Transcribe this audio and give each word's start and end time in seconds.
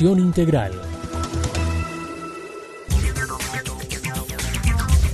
integral. 0.00 0.72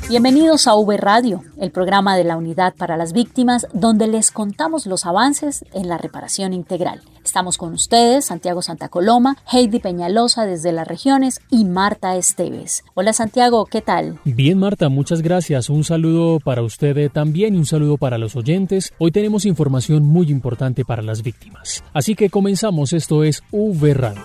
Bienvenidos 0.09 0.69
a 0.69 0.77
V 0.77 0.97
Radio, 0.97 1.43
el 1.61 1.70
programa 1.73 2.16
de 2.16 2.25
la 2.25 2.37
Unidad 2.37 2.75
para 2.77 2.97
las 2.97 3.12
Víctimas, 3.12 3.67
donde 3.75 4.06
les 4.06 4.30
contamos 4.30 4.87
los 4.87 5.05
avances 5.05 5.65
en 5.75 5.89
la 5.89 5.98
reparación 5.98 6.53
integral. 6.55 7.03
Estamos 7.25 7.59
con 7.59 7.75
ustedes, 7.75 8.27
Santiago 8.27 8.62
Santa 8.62 8.89
Coloma, 8.89 9.37
Heidi 9.53 9.80
Peñalosa 9.80 10.47
desde 10.47 10.73
las 10.73 10.87
regiones 10.87 11.41
y 11.51 11.65
Marta 11.65 12.17
Esteves. 12.17 12.84
Hola 12.95 13.12
Santiago, 13.12 13.67
¿qué 13.67 13.83
tal? 13.83 14.20
Bien 14.25 14.59
Marta, 14.59 14.89
muchas 14.89 15.20
gracias. 15.23 15.69
Un 15.69 15.84
saludo 15.84 16.39
para 16.39 16.62
usted 16.62 17.11
también 17.11 17.55
y 17.55 17.59
un 17.59 17.67
saludo 17.67 17.98
para 17.98 18.17
los 18.17 18.37
oyentes. 18.37 18.95
Hoy 18.98 19.11
tenemos 19.11 19.45
información 19.45 20.05
muy 20.05 20.31
importante 20.31 20.84
para 20.84 21.03
las 21.03 21.23
víctimas. 21.23 21.83
Así 21.92 22.15
que 22.15 22.31
comenzamos, 22.31 22.92
esto 22.92 23.25
es 23.25 23.42
V 23.51 23.92
Radio. 23.92 24.23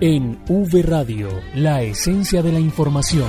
En 0.00 0.40
V 0.48 0.82
Radio, 0.82 1.28
la 1.54 1.82
esencia 1.82 2.42
de 2.42 2.50
la 2.50 2.58
información. 2.58 3.28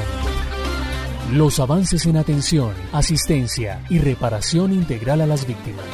Los 1.32 1.60
avances 1.60 2.08
en 2.08 2.18
atención, 2.18 2.74
asistencia 2.92 3.84
y 3.88 4.00
reparación 4.00 4.74
integral 4.74 5.22
a 5.22 5.28
las 5.28 5.46
víctimas. 5.46 5.86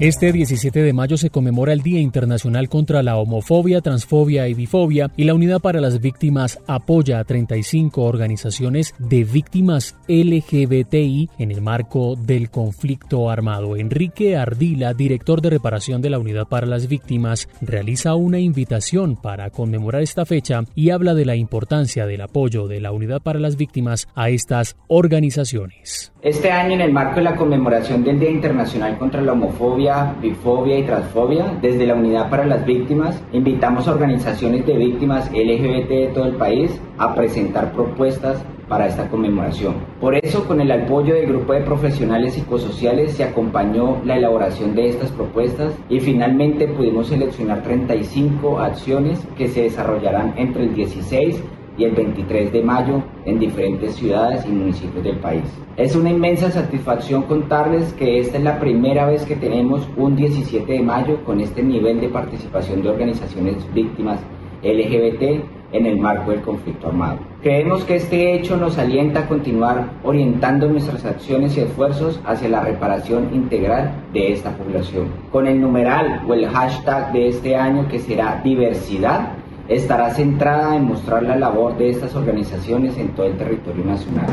Este 0.00 0.32
17 0.32 0.82
de 0.82 0.94
mayo 0.94 1.18
se 1.18 1.28
conmemora 1.28 1.74
el 1.74 1.82
Día 1.82 2.00
Internacional 2.00 2.70
contra 2.70 3.02
la 3.02 3.18
Homofobia, 3.18 3.82
Transfobia 3.82 4.48
y 4.48 4.54
Bifobia 4.54 5.10
y 5.14 5.24
la 5.24 5.34
Unidad 5.34 5.60
para 5.60 5.78
las 5.78 6.00
Víctimas 6.00 6.58
apoya 6.66 7.18
a 7.18 7.24
35 7.24 8.02
organizaciones 8.02 8.94
de 8.98 9.24
víctimas 9.24 9.98
LGBTI 10.08 11.28
en 11.38 11.50
el 11.50 11.60
marco 11.60 12.16
del 12.16 12.48
conflicto 12.48 13.28
armado. 13.28 13.76
Enrique 13.76 14.38
Ardila, 14.38 14.94
director 14.94 15.42
de 15.42 15.50
reparación 15.50 16.00
de 16.00 16.08
la 16.08 16.18
Unidad 16.18 16.48
para 16.48 16.66
las 16.66 16.88
Víctimas, 16.88 17.50
realiza 17.60 18.14
una 18.14 18.38
invitación 18.38 19.16
para 19.16 19.50
conmemorar 19.50 20.00
esta 20.00 20.24
fecha 20.24 20.62
y 20.74 20.88
habla 20.88 21.12
de 21.12 21.26
la 21.26 21.36
importancia 21.36 22.06
del 22.06 22.22
apoyo 22.22 22.68
de 22.68 22.80
la 22.80 22.92
Unidad 22.92 23.20
para 23.20 23.38
las 23.38 23.56
Víctimas 23.56 24.08
a 24.14 24.30
estas 24.30 24.78
organizaciones. 24.88 26.10
Este 26.22 26.50
año, 26.50 26.74
en 26.74 26.82
el 26.82 26.92
marco 26.92 27.16
de 27.16 27.22
la 27.22 27.36
conmemoración 27.36 28.02
del 28.02 28.18
Día 28.18 28.30
Internacional 28.30 28.98
contra 28.98 29.20
la 29.22 29.32
Homofobia, 29.32 29.89
Bifobia 30.20 30.78
y 30.78 30.84
Transfobia, 30.84 31.58
desde 31.60 31.86
la 31.86 31.94
Unidad 31.94 32.30
para 32.30 32.46
las 32.46 32.64
Víctimas, 32.64 33.20
invitamos 33.32 33.88
a 33.88 33.92
organizaciones 33.92 34.64
de 34.64 34.76
víctimas 34.76 35.30
LGBT 35.32 35.88
de 35.88 36.10
todo 36.14 36.26
el 36.26 36.36
país 36.36 36.80
a 36.98 37.14
presentar 37.14 37.72
propuestas 37.72 38.42
para 38.68 38.86
esta 38.86 39.08
conmemoración. 39.08 39.74
Por 40.00 40.14
eso, 40.14 40.46
con 40.46 40.60
el 40.60 40.70
apoyo 40.70 41.14
del 41.14 41.26
grupo 41.26 41.54
de 41.54 41.62
profesionales 41.62 42.34
psicosociales, 42.34 43.12
se 43.14 43.24
acompañó 43.24 44.00
la 44.04 44.16
elaboración 44.16 44.76
de 44.76 44.90
estas 44.90 45.10
propuestas 45.10 45.72
y 45.88 45.98
finalmente 45.98 46.68
pudimos 46.68 47.08
seleccionar 47.08 47.64
35 47.64 48.60
acciones 48.60 49.18
que 49.36 49.48
se 49.48 49.62
desarrollarán 49.62 50.34
entre 50.36 50.64
el 50.64 50.74
16 50.74 51.42
y 51.76 51.84
el 51.84 51.92
23 51.92 52.52
de 52.52 52.62
mayo 52.62 53.02
en 53.24 53.38
diferentes 53.38 53.94
ciudades 53.94 54.44
y 54.46 54.50
municipios 54.50 55.04
del 55.04 55.16
país. 55.16 55.44
Es 55.76 55.96
una 55.96 56.10
inmensa 56.10 56.50
satisfacción 56.50 57.22
contarles 57.22 57.92
que 57.94 58.20
esta 58.20 58.38
es 58.38 58.44
la 58.44 58.58
primera 58.58 59.06
vez 59.06 59.24
que 59.24 59.36
tenemos 59.36 59.88
un 59.96 60.16
17 60.16 60.72
de 60.72 60.82
mayo 60.82 61.24
con 61.24 61.40
este 61.40 61.62
nivel 61.62 62.00
de 62.00 62.08
participación 62.08 62.82
de 62.82 62.90
organizaciones 62.90 63.56
víctimas 63.72 64.20
LGBT 64.62 65.42
en 65.72 65.86
el 65.86 65.98
marco 65.98 66.30
del 66.30 66.42
conflicto 66.42 66.88
armado. 66.88 67.18
Creemos 67.42 67.84
que 67.84 67.96
este 67.96 68.34
hecho 68.34 68.56
nos 68.56 68.76
alienta 68.78 69.20
a 69.20 69.26
continuar 69.28 69.90
orientando 70.02 70.68
nuestras 70.68 71.04
acciones 71.04 71.56
y 71.56 71.60
esfuerzos 71.60 72.20
hacia 72.26 72.48
la 72.48 72.60
reparación 72.60 73.30
integral 73.32 73.92
de 74.12 74.32
esta 74.32 74.50
población. 74.50 75.08
Con 75.30 75.46
el 75.46 75.60
numeral 75.60 76.22
o 76.28 76.34
el 76.34 76.46
hashtag 76.48 77.12
de 77.12 77.28
este 77.28 77.56
año 77.56 77.88
que 77.88 77.98
será 77.98 78.40
diversidad, 78.42 79.32
estará 79.70 80.10
centrada 80.10 80.74
en 80.76 80.84
mostrar 80.84 81.22
la 81.22 81.36
labor 81.36 81.78
de 81.78 81.90
estas 81.90 82.14
organizaciones 82.16 82.98
en 82.98 83.10
todo 83.10 83.26
el 83.26 83.38
territorio 83.38 83.84
nacional. 83.84 84.26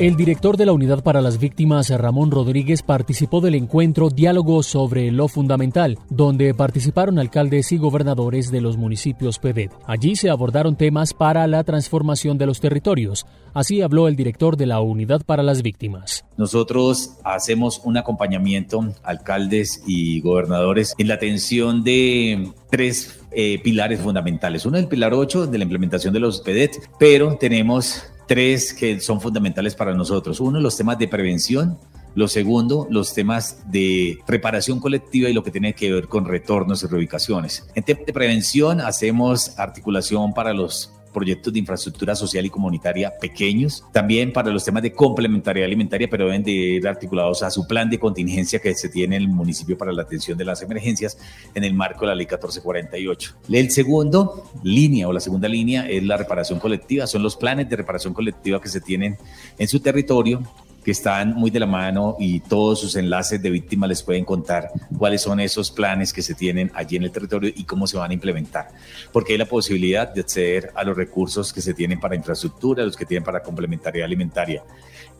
El 0.00 0.16
director 0.16 0.56
de 0.56 0.64
la 0.64 0.72
Unidad 0.72 1.02
para 1.02 1.20
las 1.20 1.38
Víctimas, 1.38 1.90
Ramón 1.90 2.30
Rodríguez, 2.30 2.80
participó 2.80 3.42
del 3.42 3.54
encuentro 3.54 4.08
Diálogo 4.08 4.62
sobre 4.62 5.10
lo 5.10 5.28
Fundamental, 5.28 5.98
donde 6.08 6.54
participaron 6.54 7.18
alcaldes 7.18 7.70
y 7.70 7.76
gobernadores 7.76 8.50
de 8.50 8.62
los 8.62 8.78
municipios 8.78 9.38
PEDET. 9.38 9.72
Allí 9.84 10.16
se 10.16 10.30
abordaron 10.30 10.76
temas 10.76 11.12
para 11.12 11.46
la 11.46 11.64
transformación 11.64 12.38
de 12.38 12.46
los 12.46 12.60
territorios. 12.60 13.26
Así 13.52 13.82
habló 13.82 14.08
el 14.08 14.16
director 14.16 14.56
de 14.56 14.64
la 14.64 14.80
Unidad 14.80 15.20
para 15.26 15.42
las 15.42 15.60
Víctimas. 15.60 16.24
Nosotros 16.38 17.18
hacemos 17.22 17.82
un 17.84 17.98
acompañamiento, 17.98 18.82
alcaldes 19.02 19.82
y 19.86 20.22
gobernadores, 20.22 20.94
en 20.96 21.08
la 21.08 21.14
atención 21.16 21.84
de 21.84 22.50
tres 22.70 23.20
eh, 23.32 23.60
pilares 23.62 24.00
fundamentales. 24.00 24.64
Uno 24.64 24.78
es 24.78 24.84
el 24.84 24.88
pilar 24.88 25.12
8 25.12 25.46
de 25.48 25.58
la 25.58 25.64
implementación 25.64 26.14
de 26.14 26.20
los 26.20 26.40
PEDET, 26.40 26.88
pero 26.98 27.36
tenemos 27.36 28.02
tres 28.30 28.72
que 28.72 29.00
son 29.00 29.20
fundamentales 29.20 29.74
para 29.74 29.92
nosotros. 29.92 30.38
Uno, 30.38 30.60
los 30.60 30.76
temas 30.76 30.96
de 31.00 31.08
prevención. 31.08 31.76
Lo 32.14 32.28
segundo, 32.28 32.86
los 32.88 33.12
temas 33.12 33.68
de 33.72 34.20
reparación 34.24 34.78
colectiva 34.78 35.28
y 35.28 35.32
lo 35.32 35.42
que 35.42 35.50
tiene 35.50 35.74
que 35.74 35.92
ver 35.92 36.06
con 36.06 36.24
retornos 36.24 36.84
y 36.84 36.86
reubicaciones. 36.86 37.68
En 37.74 37.82
temas 37.82 38.06
de 38.06 38.12
prevención 38.12 38.80
hacemos 38.80 39.58
articulación 39.58 40.32
para 40.32 40.54
los 40.54 40.92
proyectos 41.12 41.52
de 41.52 41.58
infraestructura 41.58 42.14
social 42.14 42.46
y 42.46 42.50
comunitaria 42.50 43.12
pequeños, 43.20 43.84
también 43.92 44.32
para 44.32 44.50
los 44.50 44.64
temas 44.64 44.82
de 44.82 44.92
complementariedad 44.92 45.66
alimentaria, 45.66 46.08
pero 46.08 46.26
deben 46.26 46.42
de 46.42 46.50
ir 46.50 46.88
articulados 46.88 47.42
a 47.42 47.50
su 47.50 47.66
plan 47.66 47.90
de 47.90 47.98
contingencia 47.98 48.58
que 48.58 48.74
se 48.74 48.88
tiene 48.88 49.16
en 49.16 49.22
el 49.22 49.28
municipio 49.28 49.76
para 49.76 49.92
la 49.92 50.02
atención 50.02 50.38
de 50.38 50.44
las 50.44 50.62
emergencias 50.62 51.18
en 51.54 51.64
el 51.64 51.74
marco 51.74 52.00
de 52.00 52.08
la 52.08 52.14
ley 52.14 52.26
1448. 52.26 53.36
El 53.50 53.70
segundo 53.70 54.50
línea 54.62 55.08
o 55.08 55.12
la 55.12 55.20
segunda 55.20 55.48
línea 55.48 55.88
es 55.88 56.02
la 56.02 56.16
reparación 56.16 56.58
colectiva, 56.58 57.06
son 57.06 57.22
los 57.22 57.36
planes 57.36 57.68
de 57.68 57.76
reparación 57.76 58.14
colectiva 58.14 58.60
que 58.60 58.68
se 58.68 58.80
tienen 58.80 59.16
en 59.58 59.68
su 59.68 59.80
territorio 59.80 60.42
que 60.84 60.90
están 60.90 61.34
muy 61.34 61.50
de 61.50 61.60
la 61.60 61.66
mano 61.66 62.16
y 62.18 62.40
todos 62.40 62.80
sus 62.80 62.96
enlaces 62.96 63.40
de 63.42 63.50
víctimas 63.50 63.88
les 63.88 64.02
pueden 64.02 64.24
contar 64.24 64.70
cuáles 64.96 65.22
son 65.22 65.40
esos 65.40 65.70
planes 65.70 66.12
que 66.12 66.22
se 66.22 66.34
tienen 66.34 66.70
allí 66.74 66.96
en 66.96 67.04
el 67.04 67.10
territorio 67.10 67.52
y 67.54 67.64
cómo 67.64 67.86
se 67.86 67.98
van 67.98 68.10
a 68.10 68.14
implementar. 68.14 68.68
Porque 69.12 69.32
hay 69.32 69.38
la 69.38 69.46
posibilidad 69.46 70.08
de 70.08 70.22
acceder 70.22 70.72
a 70.74 70.84
los 70.84 70.96
recursos 70.96 71.52
que 71.52 71.60
se 71.60 71.74
tienen 71.74 72.00
para 72.00 72.16
infraestructura, 72.16 72.84
los 72.84 72.96
que 72.96 73.04
tienen 73.04 73.24
para 73.24 73.42
complementariedad 73.42 74.06
alimentaria. 74.06 74.62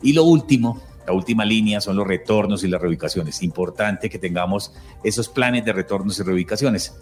Y 0.01 0.13
lo 0.13 0.23
último, 0.23 0.81
la 1.05 1.13
última 1.13 1.45
línea 1.45 1.81
son 1.81 1.95
los 1.95 2.07
retornos 2.07 2.63
y 2.63 2.67
las 2.67 2.81
reubicaciones. 2.81 3.43
Importante 3.43 4.09
que 4.09 4.19
tengamos 4.19 4.73
esos 5.03 5.29
planes 5.29 5.63
de 5.65 5.73
retornos 5.73 6.19
y 6.19 6.23
reubicaciones. 6.23 6.95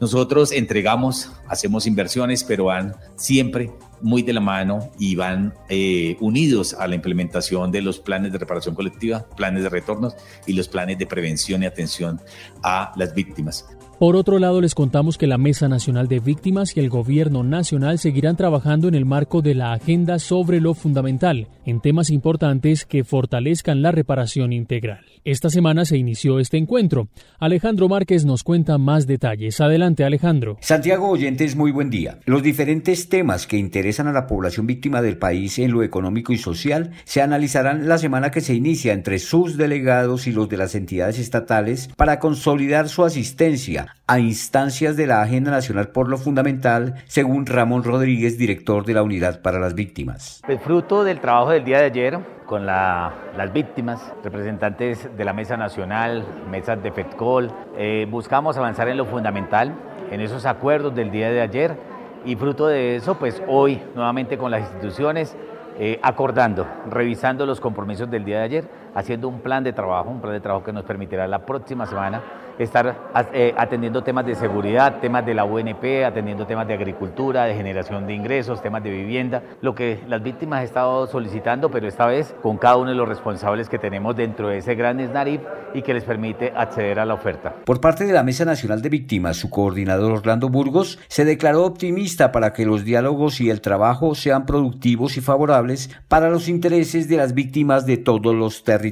Nosotros 0.00 0.52
entregamos, 0.52 1.32
hacemos 1.48 1.86
inversiones, 1.86 2.44
pero 2.44 2.66
van 2.66 2.94
siempre 3.16 3.72
muy 4.00 4.22
de 4.22 4.32
la 4.32 4.40
mano 4.40 4.90
y 4.98 5.14
van 5.16 5.54
eh, 5.68 6.16
unidos 6.20 6.74
a 6.74 6.86
la 6.86 6.94
implementación 6.94 7.70
de 7.70 7.82
los 7.82 7.98
planes 7.98 8.32
de 8.32 8.38
reparación 8.38 8.74
colectiva, 8.74 9.26
planes 9.36 9.62
de 9.62 9.68
retornos 9.68 10.14
y 10.46 10.52
los 10.52 10.68
planes 10.68 10.98
de 10.98 11.06
prevención 11.06 11.62
y 11.62 11.66
atención 11.66 12.20
a 12.62 12.92
las 12.96 13.14
víctimas. 13.14 13.75
Por 13.98 14.14
otro 14.14 14.38
lado, 14.38 14.60
les 14.60 14.74
contamos 14.74 15.16
que 15.16 15.26
la 15.26 15.38
Mesa 15.38 15.68
Nacional 15.68 16.06
de 16.06 16.20
Víctimas 16.20 16.76
y 16.76 16.80
el 16.80 16.90
Gobierno 16.90 17.42
Nacional 17.42 17.98
seguirán 17.98 18.36
trabajando 18.36 18.88
en 18.88 18.94
el 18.94 19.06
marco 19.06 19.40
de 19.40 19.54
la 19.54 19.72
Agenda 19.72 20.18
sobre 20.18 20.60
lo 20.60 20.74
Fundamental, 20.74 21.48
en 21.64 21.80
temas 21.80 22.10
importantes 22.10 22.84
que 22.84 23.04
fortalezcan 23.04 23.80
la 23.80 23.92
reparación 23.92 24.52
integral. 24.52 25.00
Esta 25.24 25.48
semana 25.48 25.86
se 25.86 25.96
inició 25.96 26.40
este 26.40 26.58
encuentro. 26.58 27.08
Alejandro 27.38 27.88
Márquez 27.88 28.26
nos 28.26 28.44
cuenta 28.44 28.76
más 28.76 29.06
detalles. 29.06 29.62
Adelante, 29.62 30.04
Alejandro. 30.04 30.58
Santiago 30.60 31.08
Oyentes, 31.08 31.56
muy 31.56 31.72
buen 31.72 31.88
día. 31.88 32.18
Los 32.26 32.42
diferentes 32.42 33.08
temas 33.08 33.46
que 33.46 33.56
interesan 33.56 34.08
a 34.08 34.12
la 34.12 34.26
población 34.26 34.66
víctima 34.66 35.00
del 35.00 35.16
país 35.16 35.58
en 35.58 35.72
lo 35.72 35.82
económico 35.82 36.34
y 36.34 36.38
social 36.38 36.90
se 37.04 37.22
analizarán 37.22 37.88
la 37.88 37.96
semana 37.96 38.30
que 38.30 38.42
se 38.42 38.54
inicia 38.54 38.92
entre 38.92 39.18
sus 39.18 39.56
delegados 39.56 40.26
y 40.26 40.32
los 40.32 40.50
de 40.50 40.58
las 40.58 40.74
entidades 40.74 41.18
estatales 41.18 41.88
para 41.96 42.20
consolidar 42.20 42.90
su 42.90 43.02
asistencia 43.02 43.85
a 44.06 44.18
instancias 44.18 44.96
de 44.96 45.06
la 45.06 45.22
Agenda 45.22 45.50
Nacional 45.50 45.88
por 45.88 46.08
lo 46.08 46.18
Fundamental, 46.18 46.94
según 47.06 47.46
Ramón 47.46 47.84
Rodríguez, 47.84 48.38
director 48.38 48.84
de 48.84 48.94
la 48.94 49.02
Unidad 49.02 49.42
para 49.42 49.58
las 49.58 49.74
Víctimas. 49.74 50.42
El 50.48 50.58
fruto 50.58 51.04
del 51.04 51.20
trabajo 51.20 51.50
del 51.50 51.64
día 51.64 51.78
de 51.78 51.84
ayer 51.84 52.18
con 52.46 52.64
las 52.64 53.52
víctimas, 53.52 54.00
representantes 54.22 55.08
de 55.16 55.24
la 55.24 55.32
Mesa 55.32 55.56
Nacional, 55.56 56.24
mesas 56.50 56.82
de 56.82 56.92
FEDCOL. 56.92 57.50
Eh, 57.76 58.06
buscamos 58.08 58.56
avanzar 58.56 58.88
en 58.88 58.96
lo 58.96 59.04
fundamental, 59.04 59.74
en 60.10 60.20
esos 60.20 60.46
acuerdos 60.46 60.94
del 60.94 61.10
día 61.10 61.30
de 61.30 61.40
ayer 61.40 61.76
y 62.24 62.36
fruto 62.36 62.66
de 62.68 62.96
eso, 62.96 63.18
pues 63.18 63.42
hoy 63.48 63.80
nuevamente 63.94 64.38
con 64.38 64.50
las 64.50 64.62
instituciones 64.62 65.36
eh, 65.78 65.98
acordando, 66.02 66.66
revisando 66.88 67.44
los 67.44 67.60
compromisos 67.60 68.10
del 68.10 68.24
día 68.24 68.38
de 68.38 68.44
ayer, 68.44 68.64
haciendo 68.96 69.28
un 69.28 69.40
plan 69.40 69.62
de 69.62 69.74
trabajo, 69.74 70.08
un 70.08 70.20
plan 70.20 70.32
de 70.32 70.40
trabajo 70.40 70.64
que 70.64 70.72
nos 70.72 70.84
permitirá 70.84 71.28
la 71.28 71.44
próxima 71.44 71.86
semana 71.86 72.22
estar 72.58 72.96
eh, 73.34 73.54
atendiendo 73.56 74.02
temas 74.02 74.24
de 74.24 74.34
seguridad, 74.34 74.98
temas 75.00 75.26
de 75.26 75.34
la 75.34 75.44
UNP, 75.44 76.04
atendiendo 76.06 76.46
temas 76.46 76.66
de 76.66 76.72
agricultura, 76.72 77.44
de 77.44 77.54
generación 77.54 78.06
de 78.06 78.14
ingresos, 78.14 78.62
temas 78.62 78.82
de 78.82 78.90
vivienda, 78.90 79.42
lo 79.60 79.74
que 79.74 80.00
las 80.08 80.22
víctimas 80.22 80.60
han 80.60 80.64
estado 80.64 81.06
solicitando, 81.06 81.70
pero 81.70 81.86
esta 81.86 82.06
vez 82.06 82.34
con 82.42 82.56
cada 82.56 82.76
uno 82.76 82.90
de 82.90 82.96
los 82.96 83.06
responsables 83.06 83.68
que 83.68 83.78
tenemos 83.78 84.16
dentro 84.16 84.48
de 84.48 84.58
ese 84.58 84.74
gran 84.74 85.06
SNARIP 85.06 85.42
y 85.74 85.82
que 85.82 85.92
les 85.92 86.04
permite 86.04 86.52
acceder 86.56 86.98
a 86.98 87.04
la 87.04 87.14
oferta. 87.14 87.54
Por 87.64 87.80
parte 87.80 88.06
de 88.06 88.12
la 88.14 88.22
Mesa 88.22 88.44
Nacional 88.44 88.80
de 88.80 88.88
Víctimas, 88.88 89.36
su 89.36 89.50
coordinador 89.50 90.12
Orlando 90.12 90.48
Burgos 90.48 90.98
se 91.08 91.26
declaró 91.26 91.64
optimista 91.64 92.32
para 92.32 92.54
que 92.54 92.64
los 92.64 92.84
diálogos 92.84 93.40
y 93.40 93.50
el 93.50 93.60
trabajo 93.60 94.14
sean 94.14 94.46
productivos 94.46 95.18
y 95.18 95.20
favorables 95.20 95.90
para 96.08 96.30
los 96.30 96.48
intereses 96.48 97.08
de 97.08 97.18
las 97.18 97.34
víctimas 97.34 97.84
de 97.84 97.98
todos 97.98 98.34
los 98.34 98.64
territorios. 98.64 98.85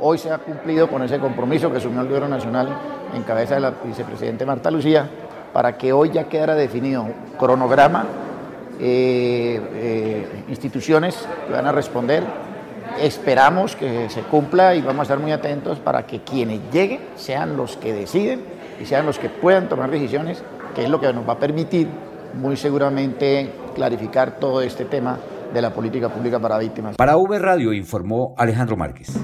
Hoy 0.00 0.18
se 0.18 0.30
ha 0.30 0.38
cumplido 0.38 0.88
con 0.88 1.02
ese 1.02 1.18
compromiso 1.18 1.70
que 1.70 1.78
asumió 1.78 2.00
el 2.00 2.06
Gobierno 2.06 2.28
Nacional 2.28 2.68
en 3.14 3.22
cabeza 3.22 3.54
de 3.54 3.60
la 3.60 3.70
vicepresidente 3.70 4.44
Marta 4.44 4.70
Lucía, 4.70 5.08
para 5.52 5.78
que 5.78 5.92
hoy 5.92 6.10
ya 6.10 6.28
quedara 6.28 6.54
definido 6.54 7.06
cronograma, 7.38 8.04
eh, 8.80 9.60
eh, 9.74 10.44
instituciones 10.48 11.26
que 11.46 11.52
van 11.52 11.66
a 11.66 11.72
responder. 11.72 12.24
Esperamos 13.00 13.76
que 13.76 14.10
se 14.10 14.22
cumpla 14.22 14.74
y 14.74 14.80
vamos 14.80 15.00
a 15.00 15.02
estar 15.02 15.18
muy 15.18 15.32
atentos 15.32 15.78
para 15.78 16.06
que 16.06 16.20
quienes 16.20 16.60
lleguen 16.72 17.00
sean 17.16 17.56
los 17.56 17.76
que 17.76 17.92
deciden 17.92 18.42
y 18.80 18.86
sean 18.86 19.06
los 19.06 19.18
que 19.18 19.28
puedan 19.28 19.68
tomar 19.68 19.90
decisiones, 19.90 20.42
que 20.74 20.84
es 20.84 20.90
lo 20.90 21.00
que 21.00 21.12
nos 21.12 21.28
va 21.28 21.34
a 21.34 21.38
permitir 21.38 21.88
muy 22.34 22.56
seguramente 22.56 23.50
clarificar 23.74 24.38
todo 24.38 24.60
este 24.60 24.84
tema 24.84 25.18
de 25.54 25.62
la 25.62 25.72
política 25.72 26.08
pública 26.12 26.38
para 26.40 26.58
víctimas. 26.58 26.96
Para 26.96 27.16
V 27.16 27.38
Radio 27.38 27.72
informó 27.72 28.34
Alejandro 28.36 28.76
Márquez. 28.76 29.16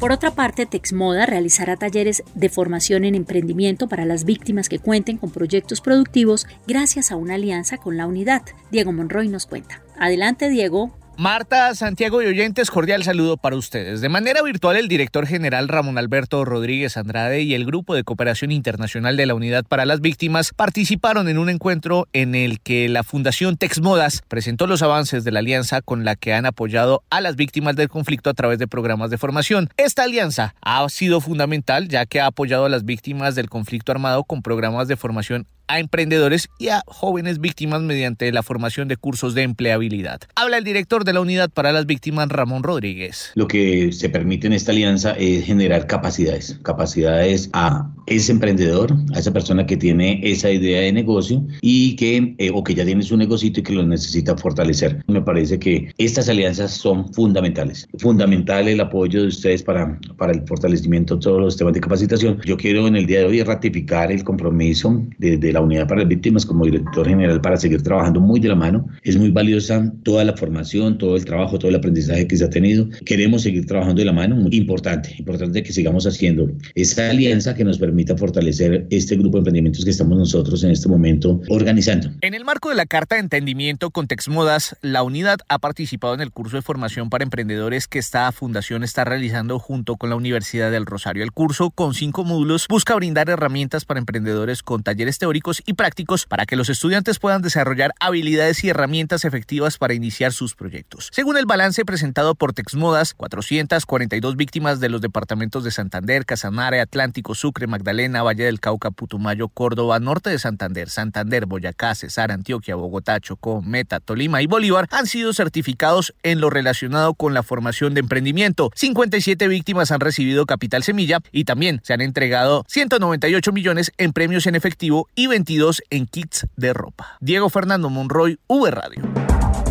Por 0.00 0.12
otra 0.12 0.30
parte, 0.30 0.64
Texmoda 0.64 1.26
realizará 1.26 1.76
talleres 1.76 2.22
de 2.34 2.48
formación 2.48 3.04
en 3.04 3.14
emprendimiento 3.14 3.86
para 3.86 4.06
las 4.06 4.24
víctimas 4.24 4.70
que 4.70 4.78
cuenten 4.78 5.18
con 5.18 5.30
proyectos 5.30 5.82
productivos 5.82 6.46
gracias 6.66 7.12
a 7.12 7.16
una 7.16 7.34
alianza 7.34 7.76
con 7.76 7.98
la 7.98 8.06
unidad. 8.06 8.42
Diego 8.70 8.92
Monroy 8.92 9.28
nos 9.28 9.44
cuenta. 9.44 9.82
Adelante, 9.98 10.48
Diego. 10.48 10.90
Marta, 11.20 11.74
Santiago 11.74 12.22
y 12.22 12.26
oyentes, 12.28 12.70
cordial 12.70 13.04
saludo 13.04 13.36
para 13.36 13.54
ustedes. 13.54 14.00
De 14.00 14.08
manera 14.08 14.40
virtual, 14.40 14.78
el 14.78 14.88
director 14.88 15.26
general 15.26 15.68
Ramón 15.68 15.98
Alberto 15.98 16.46
Rodríguez 16.46 16.96
Andrade 16.96 17.42
y 17.42 17.52
el 17.52 17.66
Grupo 17.66 17.94
de 17.94 18.04
Cooperación 18.04 18.50
Internacional 18.52 19.18
de 19.18 19.26
la 19.26 19.34
Unidad 19.34 19.66
para 19.68 19.84
las 19.84 20.00
Víctimas 20.00 20.52
participaron 20.56 21.28
en 21.28 21.36
un 21.36 21.50
encuentro 21.50 22.08
en 22.14 22.34
el 22.34 22.58
que 22.60 22.88
la 22.88 23.02
Fundación 23.02 23.58
Texmodas 23.58 24.22
presentó 24.28 24.66
los 24.66 24.80
avances 24.80 25.22
de 25.22 25.30
la 25.30 25.40
alianza 25.40 25.82
con 25.82 26.06
la 26.06 26.16
que 26.16 26.32
han 26.32 26.46
apoyado 26.46 27.02
a 27.10 27.20
las 27.20 27.36
víctimas 27.36 27.76
del 27.76 27.90
conflicto 27.90 28.30
a 28.30 28.34
través 28.34 28.58
de 28.58 28.66
programas 28.66 29.10
de 29.10 29.18
formación. 29.18 29.68
Esta 29.76 30.04
alianza 30.04 30.54
ha 30.62 30.88
sido 30.88 31.20
fundamental 31.20 31.88
ya 31.88 32.06
que 32.06 32.22
ha 32.22 32.28
apoyado 32.28 32.64
a 32.64 32.70
las 32.70 32.86
víctimas 32.86 33.34
del 33.34 33.50
conflicto 33.50 33.92
armado 33.92 34.24
con 34.24 34.40
programas 34.40 34.88
de 34.88 34.96
formación 34.96 35.46
a 35.70 35.78
emprendedores 35.78 36.48
y 36.58 36.68
a 36.68 36.82
jóvenes 36.86 37.38
víctimas 37.38 37.80
mediante 37.80 38.32
la 38.32 38.42
formación 38.42 38.88
de 38.88 38.96
cursos 38.96 39.34
de 39.34 39.42
empleabilidad. 39.42 40.20
Habla 40.34 40.58
el 40.58 40.64
director 40.64 41.04
de 41.04 41.12
la 41.12 41.20
Unidad 41.20 41.48
para 41.48 41.70
las 41.70 41.86
Víctimas, 41.86 42.28
Ramón 42.28 42.64
Rodríguez. 42.64 43.30
Lo 43.36 43.46
que 43.46 43.92
se 43.92 44.08
permite 44.08 44.48
en 44.48 44.52
esta 44.52 44.72
alianza 44.72 45.12
es 45.12 45.44
generar 45.44 45.86
capacidades, 45.86 46.58
capacidades 46.62 47.50
a 47.52 47.88
ese 48.06 48.32
emprendedor, 48.32 48.92
a 49.14 49.20
esa 49.20 49.32
persona 49.32 49.64
que 49.64 49.76
tiene 49.76 50.20
esa 50.24 50.50
idea 50.50 50.80
de 50.80 50.92
negocio 50.92 51.46
y 51.60 51.94
que, 51.94 52.34
eh, 52.38 52.50
o 52.52 52.64
que 52.64 52.74
ya 52.74 52.84
tiene 52.84 53.04
su 53.04 53.16
negocio 53.16 53.48
y 53.48 53.52
que 53.52 53.72
lo 53.72 53.86
necesita 53.86 54.36
fortalecer. 54.36 55.04
Me 55.06 55.22
parece 55.22 55.60
que 55.60 55.92
estas 55.98 56.28
alianzas 56.28 56.72
son 56.72 57.12
fundamentales. 57.14 57.86
Fundamental 57.98 58.66
el 58.66 58.80
apoyo 58.80 59.22
de 59.22 59.28
ustedes 59.28 59.62
para, 59.62 60.00
para 60.16 60.32
el 60.32 60.42
fortalecimiento 60.48 61.14
de 61.14 61.20
todos 61.20 61.40
los 61.40 61.56
temas 61.56 61.74
de 61.74 61.80
capacitación. 61.80 62.40
Yo 62.44 62.56
quiero 62.56 62.88
en 62.88 62.96
el 62.96 63.06
día 63.06 63.20
de 63.20 63.26
hoy 63.26 63.42
ratificar 63.44 64.10
el 64.10 64.24
compromiso 64.24 65.00
de, 65.18 65.36
de 65.36 65.52
la 65.52 65.59
Unidad 65.60 65.86
para 65.86 66.00
las 66.00 66.08
Víctimas 66.08 66.46
como 66.46 66.64
director 66.64 67.06
general 67.06 67.40
para 67.40 67.56
seguir 67.56 67.82
trabajando 67.82 68.20
muy 68.20 68.40
de 68.40 68.48
la 68.48 68.54
mano. 68.54 68.86
Es 69.02 69.16
muy 69.16 69.30
valiosa 69.30 69.92
toda 70.02 70.24
la 70.24 70.36
formación, 70.36 70.98
todo 70.98 71.16
el 71.16 71.24
trabajo, 71.24 71.58
todo 71.58 71.68
el 71.68 71.76
aprendizaje 71.76 72.26
que 72.26 72.36
se 72.36 72.44
ha 72.44 72.50
tenido. 72.50 72.88
Queremos 73.04 73.42
seguir 73.42 73.66
trabajando 73.66 74.00
de 74.00 74.06
la 74.06 74.12
mano. 74.12 74.36
Muy 74.36 74.56
importante, 74.56 75.14
importante 75.18 75.62
que 75.62 75.72
sigamos 75.72 76.06
haciendo 76.06 76.50
esa 76.74 77.10
alianza 77.10 77.54
que 77.54 77.64
nos 77.64 77.78
permita 77.78 78.16
fortalecer 78.16 78.86
este 78.90 79.16
grupo 79.16 79.36
de 79.36 79.40
emprendimientos 79.40 79.84
que 79.84 79.90
estamos 79.90 80.18
nosotros 80.18 80.64
en 80.64 80.70
este 80.70 80.88
momento 80.88 81.40
organizando. 81.48 82.10
En 82.20 82.34
el 82.34 82.44
marco 82.44 82.68
de 82.68 82.74
la 82.74 82.86
Carta 82.86 83.14
de 83.14 83.22
Entendimiento 83.22 83.90
con 83.90 84.06
Texmodas, 84.06 84.76
la 84.82 85.02
unidad 85.02 85.38
ha 85.48 85.58
participado 85.58 86.14
en 86.14 86.20
el 86.20 86.32
curso 86.32 86.56
de 86.56 86.62
formación 86.62 87.10
para 87.10 87.24
emprendedores 87.24 87.86
que 87.86 87.98
esta 87.98 88.30
fundación 88.32 88.84
está 88.84 89.04
realizando 89.04 89.58
junto 89.58 89.96
con 89.96 90.10
la 90.10 90.16
Universidad 90.16 90.70
del 90.70 90.86
Rosario. 90.86 91.22
El 91.22 91.32
curso, 91.32 91.70
con 91.70 91.94
cinco 91.94 92.24
módulos, 92.24 92.66
busca 92.68 92.94
brindar 92.94 93.28
herramientas 93.30 93.84
para 93.84 94.00
emprendedores 94.00 94.62
con 94.62 94.82
talleres 94.82 95.18
teóricos 95.18 95.39
y 95.64 95.74
prácticos 95.74 96.26
para 96.26 96.46
que 96.46 96.56
los 96.56 96.68
estudiantes 96.68 97.18
puedan 97.18 97.42
desarrollar 97.42 97.92
habilidades 98.00 98.62
y 98.64 98.68
herramientas 98.68 99.24
efectivas 99.24 99.78
para 99.78 99.94
iniciar 99.94 100.32
sus 100.32 100.54
proyectos. 100.54 101.08
Según 101.12 101.36
el 101.36 101.46
balance 101.46 101.84
presentado 101.84 102.34
por 102.34 102.52
Texmodas, 102.52 103.14
442 103.14 104.36
víctimas 104.36 104.80
de 104.80 104.88
los 104.88 105.00
departamentos 105.00 105.64
de 105.64 105.70
Santander, 105.70 106.26
Casanare, 106.26 106.80
Atlántico, 106.80 107.34
Sucre, 107.34 107.66
Magdalena, 107.66 108.22
Valle 108.22 108.44
del 108.44 108.60
Cauca, 108.60 108.90
Putumayo, 108.90 109.48
Córdoba, 109.48 109.98
Norte 110.00 110.30
de 110.30 110.38
Santander, 110.38 110.90
Santander, 110.90 111.46
Boyacá, 111.46 111.94
Cesar, 111.94 112.32
Antioquia, 112.32 112.74
Bogotá, 112.74 113.20
Chocó, 113.20 113.62
Meta, 113.62 114.00
Tolima 114.00 114.42
y 114.42 114.46
Bolívar 114.46 114.86
han 114.90 115.06
sido 115.06 115.32
certificados 115.32 116.14
en 116.22 116.40
lo 116.40 116.50
relacionado 116.50 117.14
con 117.14 117.34
la 117.34 117.42
formación 117.42 117.94
de 117.94 118.00
emprendimiento. 118.00 118.70
57 118.74 119.48
víctimas 119.48 119.90
han 119.90 120.00
recibido 120.00 120.46
capital 120.46 120.82
semilla 120.82 121.20
y 121.32 121.44
también 121.44 121.80
se 121.82 121.92
han 121.92 122.00
entregado 122.00 122.64
198 122.68 123.52
millones 123.52 123.92
en 123.98 124.12
premios 124.12 124.46
en 124.46 124.54
efectivo 124.54 125.08
y 125.14 125.26
22 125.30 125.82
en 125.90 126.06
kits 126.06 126.46
de 126.56 126.72
ropa. 126.72 127.16
Diego 127.20 127.48
Fernando 127.50 127.88
Monroy, 127.88 128.38
V 128.48 128.70
Radio. 128.70 129.69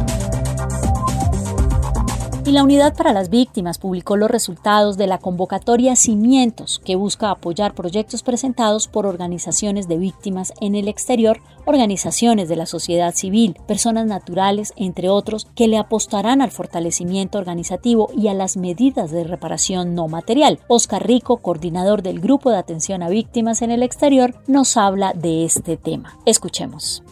Y 2.49 2.51
la 2.51 2.63
Unidad 2.63 2.95
para 2.97 3.13
las 3.13 3.29
Víctimas 3.29 3.77
publicó 3.77 4.17
los 4.17 4.31
resultados 4.31 4.97
de 4.97 5.05
la 5.05 5.19
convocatoria 5.19 5.95
Cimientos, 5.95 6.81
que 6.83 6.95
busca 6.95 7.29
apoyar 7.29 7.75
proyectos 7.75 8.23
presentados 8.23 8.87
por 8.87 9.05
organizaciones 9.05 9.87
de 9.87 9.99
víctimas 9.99 10.51
en 10.59 10.73
el 10.73 10.87
exterior, 10.87 11.41
organizaciones 11.65 12.49
de 12.49 12.55
la 12.55 12.65
sociedad 12.65 13.13
civil, 13.13 13.55
personas 13.67 14.07
naturales, 14.07 14.73
entre 14.77 15.09
otros, 15.09 15.45
que 15.53 15.67
le 15.67 15.77
apostarán 15.77 16.41
al 16.41 16.49
fortalecimiento 16.49 17.37
organizativo 17.37 18.09
y 18.17 18.29
a 18.29 18.33
las 18.33 18.57
medidas 18.57 19.11
de 19.11 19.25
reparación 19.25 19.93
no 19.93 20.07
material. 20.07 20.59
Oscar 20.67 21.05
Rico, 21.05 21.37
coordinador 21.37 22.01
del 22.01 22.19
Grupo 22.19 22.49
de 22.49 22.57
Atención 22.57 23.03
a 23.03 23.09
Víctimas 23.09 23.61
en 23.61 23.69
el 23.69 23.83
Exterior, 23.83 24.33
nos 24.47 24.75
habla 24.75 25.13
de 25.13 25.45
este 25.45 25.77
tema. 25.77 26.17
Escuchemos. 26.25 27.03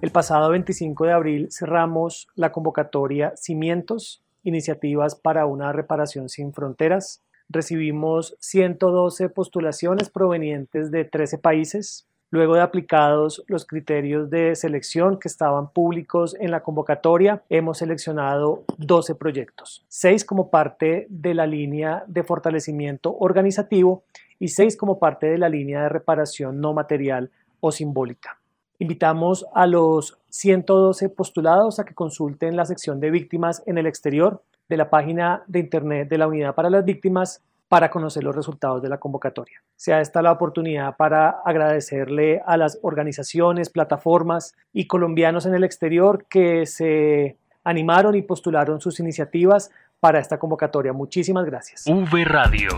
El 0.00 0.12
pasado 0.12 0.50
25 0.50 1.06
de 1.06 1.12
abril 1.12 1.48
cerramos 1.50 2.28
la 2.36 2.52
convocatoria 2.52 3.32
Cimientos, 3.36 4.22
Iniciativas 4.44 5.16
para 5.16 5.44
una 5.44 5.72
Reparación 5.72 6.28
sin 6.28 6.52
Fronteras. 6.52 7.20
Recibimos 7.48 8.36
112 8.38 9.28
postulaciones 9.28 10.08
provenientes 10.08 10.92
de 10.92 11.04
13 11.04 11.38
países. 11.38 12.06
Luego 12.30 12.54
de 12.54 12.60
aplicados 12.60 13.42
los 13.48 13.66
criterios 13.66 14.30
de 14.30 14.54
selección 14.54 15.18
que 15.18 15.26
estaban 15.26 15.72
públicos 15.72 16.36
en 16.38 16.52
la 16.52 16.62
convocatoria, 16.62 17.42
hemos 17.48 17.78
seleccionado 17.78 18.62
12 18.76 19.16
proyectos, 19.16 19.84
6 19.88 20.24
como 20.24 20.48
parte 20.48 21.08
de 21.10 21.34
la 21.34 21.48
línea 21.48 22.04
de 22.06 22.22
fortalecimiento 22.22 23.16
organizativo 23.18 24.04
y 24.38 24.48
6 24.48 24.76
como 24.76 25.00
parte 25.00 25.26
de 25.26 25.38
la 25.38 25.48
línea 25.48 25.82
de 25.82 25.88
reparación 25.88 26.60
no 26.60 26.72
material 26.72 27.32
o 27.58 27.72
simbólica. 27.72 28.37
Invitamos 28.78 29.46
a 29.54 29.66
los 29.66 30.18
112 30.30 31.08
postulados 31.08 31.80
a 31.80 31.84
que 31.84 31.94
consulten 31.94 32.56
la 32.56 32.64
sección 32.64 33.00
de 33.00 33.10
víctimas 33.10 33.62
en 33.66 33.78
el 33.78 33.86
exterior 33.86 34.42
de 34.68 34.76
la 34.76 34.90
página 34.90 35.42
de 35.46 35.58
Internet 35.60 36.08
de 36.08 36.18
la 36.18 36.28
Unidad 36.28 36.54
para 36.54 36.70
las 36.70 36.84
Víctimas 36.84 37.42
para 37.68 37.90
conocer 37.90 38.24
los 38.24 38.34
resultados 38.34 38.82
de 38.82 38.88
la 38.88 38.98
convocatoria. 38.98 39.60
Sea 39.76 40.00
esta 40.00 40.22
la 40.22 40.32
oportunidad 40.32 40.96
para 40.96 41.40
agradecerle 41.44 42.40
a 42.46 42.56
las 42.56 42.78
organizaciones, 42.82 43.68
plataformas 43.68 44.54
y 44.72 44.86
colombianos 44.86 45.44
en 45.44 45.54
el 45.54 45.64
exterior 45.64 46.26
que 46.28 46.64
se 46.64 47.36
animaron 47.64 48.14
y 48.14 48.22
postularon 48.22 48.80
sus 48.80 49.00
iniciativas 49.00 49.70
para 50.00 50.18
esta 50.18 50.38
convocatoria. 50.38 50.92
Muchísimas 50.92 51.44
gracias. 51.44 51.84
V 51.86 52.24
Radio. 52.24 52.68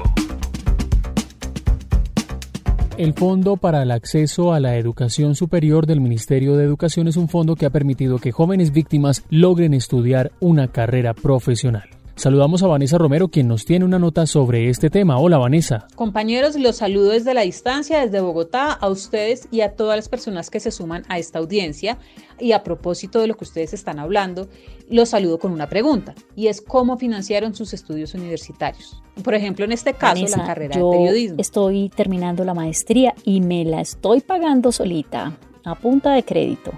El 3.01 3.15
Fondo 3.15 3.57
para 3.57 3.83
el 3.83 3.93
Acceso 3.93 4.53
a 4.53 4.61
la 4.61 4.77
Educación 4.77 5.35
Superior 5.35 5.87
del 5.87 6.03
Ministerio 6.03 6.55
de 6.57 6.65
Educación 6.65 7.09
es 7.09 7.17
un 7.17 7.31
fondo 7.31 7.57
que 7.57 7.65
ha 7.65 7.71
permitido 7.71 8.19
que 8.19 8.31
jóvenes 8.31 8.73
víctimas 8.73 9.25
logren 9.31 9.73
estudiar 9.73 10.33
una 10.39 10.69
carrera 10.69 11.15
profesional. 11.15 12.00
Saludamos 12.21 12.63
a 12.63 12.67
Vanessa 12.67 12.99
Romero, 12.99 13.29
quien 13.29 13.49
nos 13.49 13.65
tiene 13.65 13.87
una 13.87 13.99
nota 13.99 14.27
sobre 14.27 14.69
este 14.69 14.91
tema. 14.91 15.19
Hola, 15.19 15.39
Vanessa. 15.39 15.89
Compañeros, 15.95 16.55
los 16.55 16.77
saludo 16.77 17.13
desde 17.13 17.33
la 17.33 17.41
distancia, 17.41 18.01
desde 18.01 18.21
Bogotá, 18.21 18.75
a 18.75 18.91
ustedes 18.91 19.49
y 19.51 19.63
a 19.63 19.75
todas 19.75 19.97
las 19.97 20.11
personas 20.11 20.51
que 20.51 20.61
se 20.61 20.71
suman 20.71 21.03
a 21.09 21.19
esta 21.19 21.39
audiencia. 21.39 21.97
Y 22.39 22.53
a 22.53 22.63
propósito 22.63 23.23
de 23.23 23.27
lo 23.27 23.39
que 23.39 23.45
ustedes 23.45 23.73
están 23.73 23.99
hablando, 23.99 24.51
los 24.91 25.09
saludo 25.09 25.39
con 25.39 25.51
una 25.51 25.71
pregunta, 25.71 26.15
y 26.37 26.49
es 26.49 26.61
cómo 26.61 26.99
financiaron 26.99 27.55
sus 27.55 27.73
estudios 27.73 28.13
universitarios. 28.13 29.03
Por 29.25 29.33
ejemplo, 29.33 29.65
en 29.65 29.73
este 29.73 29.95
caso, 29.95 30.23
la 30.37 30.45
carrera 30.45 30.77
de 30.77 30.91
periodismo. 30.91 31.37
Estoy 31.39 31.89
terminando 31.89 32.45
la 32.45 32.53
maestría 32.53 33.15
y 33.25 33.41
me 33.41 33.65
la 33.65 33.81
estoy 33.81 34.21
pagando 34.21 34.73
solita, 34.73 35.39
a 35.65 35.75
punta 35.75 36.13
de 36.13 36.23
crédito. 36.23 36.73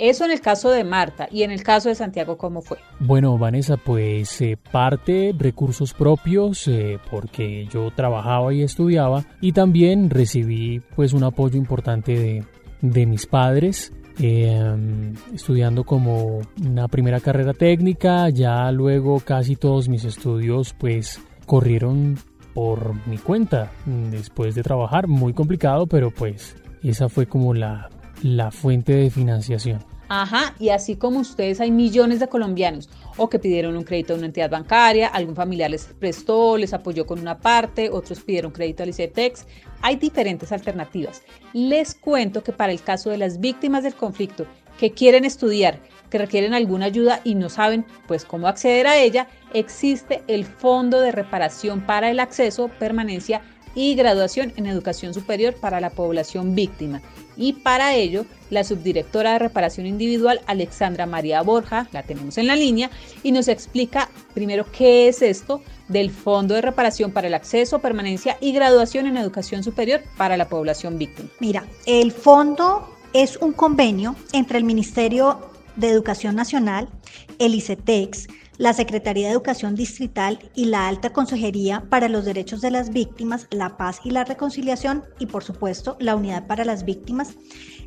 Eso 0.00 0.24
en 0.24 0.30
el 0.30 0.40
caso 0.40 0.70
de 0.70 0.82
Marta 0.82 1.28
y 1.30 1.42
en 1.42 1.50
el 1.50 1.62
caso 1.62 1.90
de 1.90 1.94
Santiago, 1.94 2.38
¿cómo 2.38 2.62
fue? 2.62 2.78
Bueno, 3.00 3.36
Vanessa, 3.36 3.76
pues 3.76 4.40
eh, 4.40 4.56
parte 4.72 5.34
recursos 5.36 5.92
propios 5.92 6.66
eh, 6.68 6.98
porque 7.10 7.66
yo 7.66 7.90
trabajaba 7.90 8.54
y 8.54 8.62
estudiaba 8.62 9.26
y 9.42 9.52
también 9.52 10.08
recibí 10.08 10.80
pues 10.96 11.12
un 11.12 11.22
apoyo 11.24 11.58
importante 11.58 12.18
de, 12.18 12.44
de 12.80 13.04
mis 13.04 13.26
padres. 13.26 13.92
Em, 14.18 15.12
estudiando 15.34 15.84
como 15.84 16.40
una 16.64 16.88
primera 16.88 17.20
carrera 17.20 17.52
técnica, 17.52 18.30
ya 18.30 18.72
luego 18.72 19.20
casi 19.20 19.54
todos 19.54 19.90
mis 19.90 20.04
estudios 20.04 20.74
pues 20.78 21.20
corrieron 21.44 22.16
por 22.54 23.06
mi 23.06 23.18
cuenta 23.18 23.70
después 23.84 24.54
de 24.54 24.62
trabajar, 24.62 25.08
muy 25.08 25.34
complicado, 25.34 25.86
pero 25.86 26.10
pues 26.10 26.56
esa 26.82 27.08
fue 27.08 27.26
como 27.26 27.54
la, 27.54 27.88
la 28.22 28.50
fuente 28.50 28.92
de 28.92 29.10
financiación. 29.10 29.84
Ajá, 30.12 30.56
y 30.58 30.70
así 30.70 30.96
como 30.96 31.20
ustedes 31.20 31.60
hay 31.60 31.70
millones 31.70 32.18
de 32.18 32.26
colombianos 32.26 32.90
o 33.16 33.30
que 33.30 33.38
pidieron 33.38 33.76
un 33.76 33.84
crédito 33.84 34.12
a 34.12 34.16
una 34.16 34.26
entidad 34.26 34.50
bancaria, 34.50 35.06
algún 35.06 35.36
familiar 35.36 35.70
les 35.70 35.84
prestó, 35.84 36.56
les 36.56 36.74
apoyó 36.74 37.06
con 37.06 37.20
una 37.20 37.38
parte, 37.38 37.90
otros 37.90 38.20
pidieron 38.20 38.50
crédito 38.50 38.82
al 38.82 38.88
ICETEX, 38.88 39.46
hay 39.82 39.94
diferentes 39.94 40.50
alternativas. 40.50 41.22
Les 41.52 41.94
cuento 41.94 42.42
que 42.42 42.52
para 42.52 42.72
el 42.72 42.82
caso 42.82 43.10
de 43.10 43.18
las 43.18 43.38
víctimas 43.38 43.84
del 43.84 43.94
conflicto 43.94 44.46
que 44.80 44.90
quieren 44.90 45.24
estudiar, 45.24 45.78
que 46.10 46.18
requieren 46.18 46.54
alguna 46.54 46.86
ayuda 46.86 47.20
y 47.22 47.36
no 47.36 47.48
saben 47.48 47.86
pues 48.08 48.24
cómo 48.24 48.48
acceder 48.48 48.88
a 48.88 48.98
ella, 48.98 49.28
existe 49.54 50.24
el 50.26 50.44
Fondo 50.44 51.00
de 51.00 51.12
Reparación 51.12 51.82
para 51.82 52.10
el 52.10 52.18
Acceso, 52.18 52.68
Permanencia 52.80 53.42
y 53.74 53.94
Graduación 53.94 54.52
en 54.56 54.66
Educación 54.66 55.14
Superior 55.14 55.54
para 55.54 55.80
la 55.80 55.90
población 55.90 56.54
víctima 56.54 57.00
y 57.40 57.54
para 57.54 57.94
ello 57.94 58.26
la 58.50 58.64
subdirectora 58.64 59.32
de 59.32 59.38
reparación 59.38 59.86
individual 59.86 60.42
Alexandra 60.46 61.06
María 61.06 61.40
Borja, 61.40 61.88
la 61.92 62.02
tenemos 62.02 62.36
en 62.36 62.46
la 62.46 62.54
línea, 62.54 62.90
y 63.22 63.32
nos 63.32 63.48
explica 63.48 64.10
primero 64.34 64.66
qué 64.70 65.08
es 65.08 65.22
esto 65.22 65.62
del 65.88 66.10
Fondo 66.10 66.54
de 66.54 66.60
Reparación 66.60 67.12
para 67.12 67.28
el 67.28 67.34
Acceso, 67.34 67.78
Permanencia 67.78 68.36
y 68.40 68.52
Graduación 68.52 69.06
en 69.06 69.16
Educación 69.16 69.62
Superior 69.62 70.02
para 70.18 70.36
la 70.36 70.48
población 70.48 70.98
víctima. 70.98 71.30
Mira, 71.40 71.64
el 71.86 72.12
fondo 72.12 72.94
es 73.14 73.38
un 73.38 73.52
convenio 73.52 74.16
entre 74.32 74.58
el 74.58 74.64
Ministerio 74.64 75.40
de 75.76 75.88
Educación 75.88 76.36
Nacional, 76.36 76.88
el 77.38 77.54
ICETEX, 77.54 78.28
la 78.60 78.74
Secretaría 78.74 79.28
de 79.28 79.32
Educación 79.32 79.74
Distrital 79.74 80.38
y 80.54 80.66
la 80.66 80.86
Alta 80.86 81.14
Consejería 81.14 81.82
para 81.88 82.10
los 82.10 82.26
Derechos 82.26 82.60
de 82.60 82.70
las 82.70 82.90
Víctimas, 82.90 83.46
la 83.50 83.78
Paz 83.78 84.00
y 84.04 84.10
la 84.10 84.24
Reconciliación 84.24 85.02
y 85.18 85.24
por 85.24 85.42
supuesto 85.42 85.96
la 85.98 86.14
Unidad 86.14 86.46
para 86.46 86.66
las 86.66 86.84
Víctimas, 86.84 87.36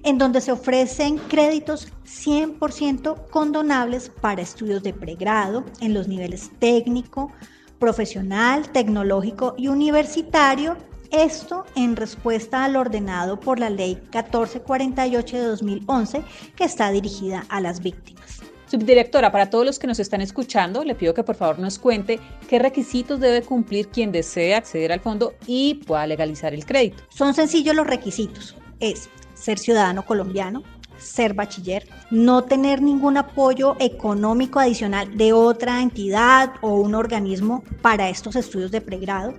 en 0.01 0.17
donde 0.17 0.41
se 0.41 0.51
ofrecen 0.51 1.19
créditos 1.29 1.89
100% 2.07 3.29
condonables 3.29 4.09
para 4.19 4.41
estudios 4.41 4.81
de 4.81 4.95
pregrado 4.95 5.63
en 5.79 5.93
los 5.93 6.07
niveles 6.07 6.49
técnico, 6.57 7.31
profesional, 7.77 8.67
tecnológico 8.71 9.53
y 9.55 9.67
universitario 9.67 10.75
esto 11.11 11.65
en 11.75 11.95
respuesta 11.95 12.63
al 12.63 12.77
ordenado 12.77 13.39
por 13.39 13.59
la 13.59 13.69
Ley 13.69 13.93
1448 14.11 15.37
de 15.37 15.43
2011 15.43 16.23
que 16.55 16.63
está 16.63 16.89
dirigida 16.89 17.45
a 17.49 17.61
las 17.61 17.79
víctimas. 17.79 18.52
Subdirectora, 18.73 19.31
para 19.31 19.51
todos 19.51 19.67
los 19.67 19.77
que 19.77 19.85
nos 19.85 19.99
están 19.99 20.21
escuchando, 20.21 20.83
le 20.83 20.95
pido 20.95 21.13
que 21.13 21.23
por 21.23 21.35
favor 21.35 21.59
nos 21.59 21.77
cuente 21.77 22.19
qué 22.49 22.57
requisitos 22.57 23.19
debe 23.19 23.43
cumplir 23.43 23.89
quien 23.89 24.11
desee 24.11 24.55
acceder 24.55 24.91
al 24.91 24.99
fondo 24.99 25.35
y 25.45 25.75
pueda 25.75 26.07
legalizar 26.07 26.55
el 26.55 26.65
crédito. 26.65 27.03
Son 27.09 27.35
sencillos 27.35 27.75
los 27.75 27.85
requisitos. 27.85 28.55
Es 28.79 29.11
ser 29.35 29.59
ciudadano 29.59 30.03
colombiano, 30.03 30.63
ser 30.97 31.35
bachiller, 31.35 31.87
no 32.09 32.45
tener 32.45 32.81
ningún 32.81 33.17
apoyo 33.17 33.75
económico 33.79 34.59
adicional 34.59 35.15
de 35.15 35.33
otra 35.33 35.79
entidad 35.79 36.53
o 36.61 36.73
un 36.73 36.95
organismo 36.95 37.63
para 37.83 38.09
estos 38.09 38.35
estudios 38.35 38.71
de 38.71 38.81
pregrado, 38.81 39.35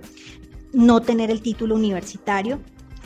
no 0.71 1.01
tener 1.01 1.29
el 1.29 1.41
título 1.41 1.75
universitario, 1.75 2.61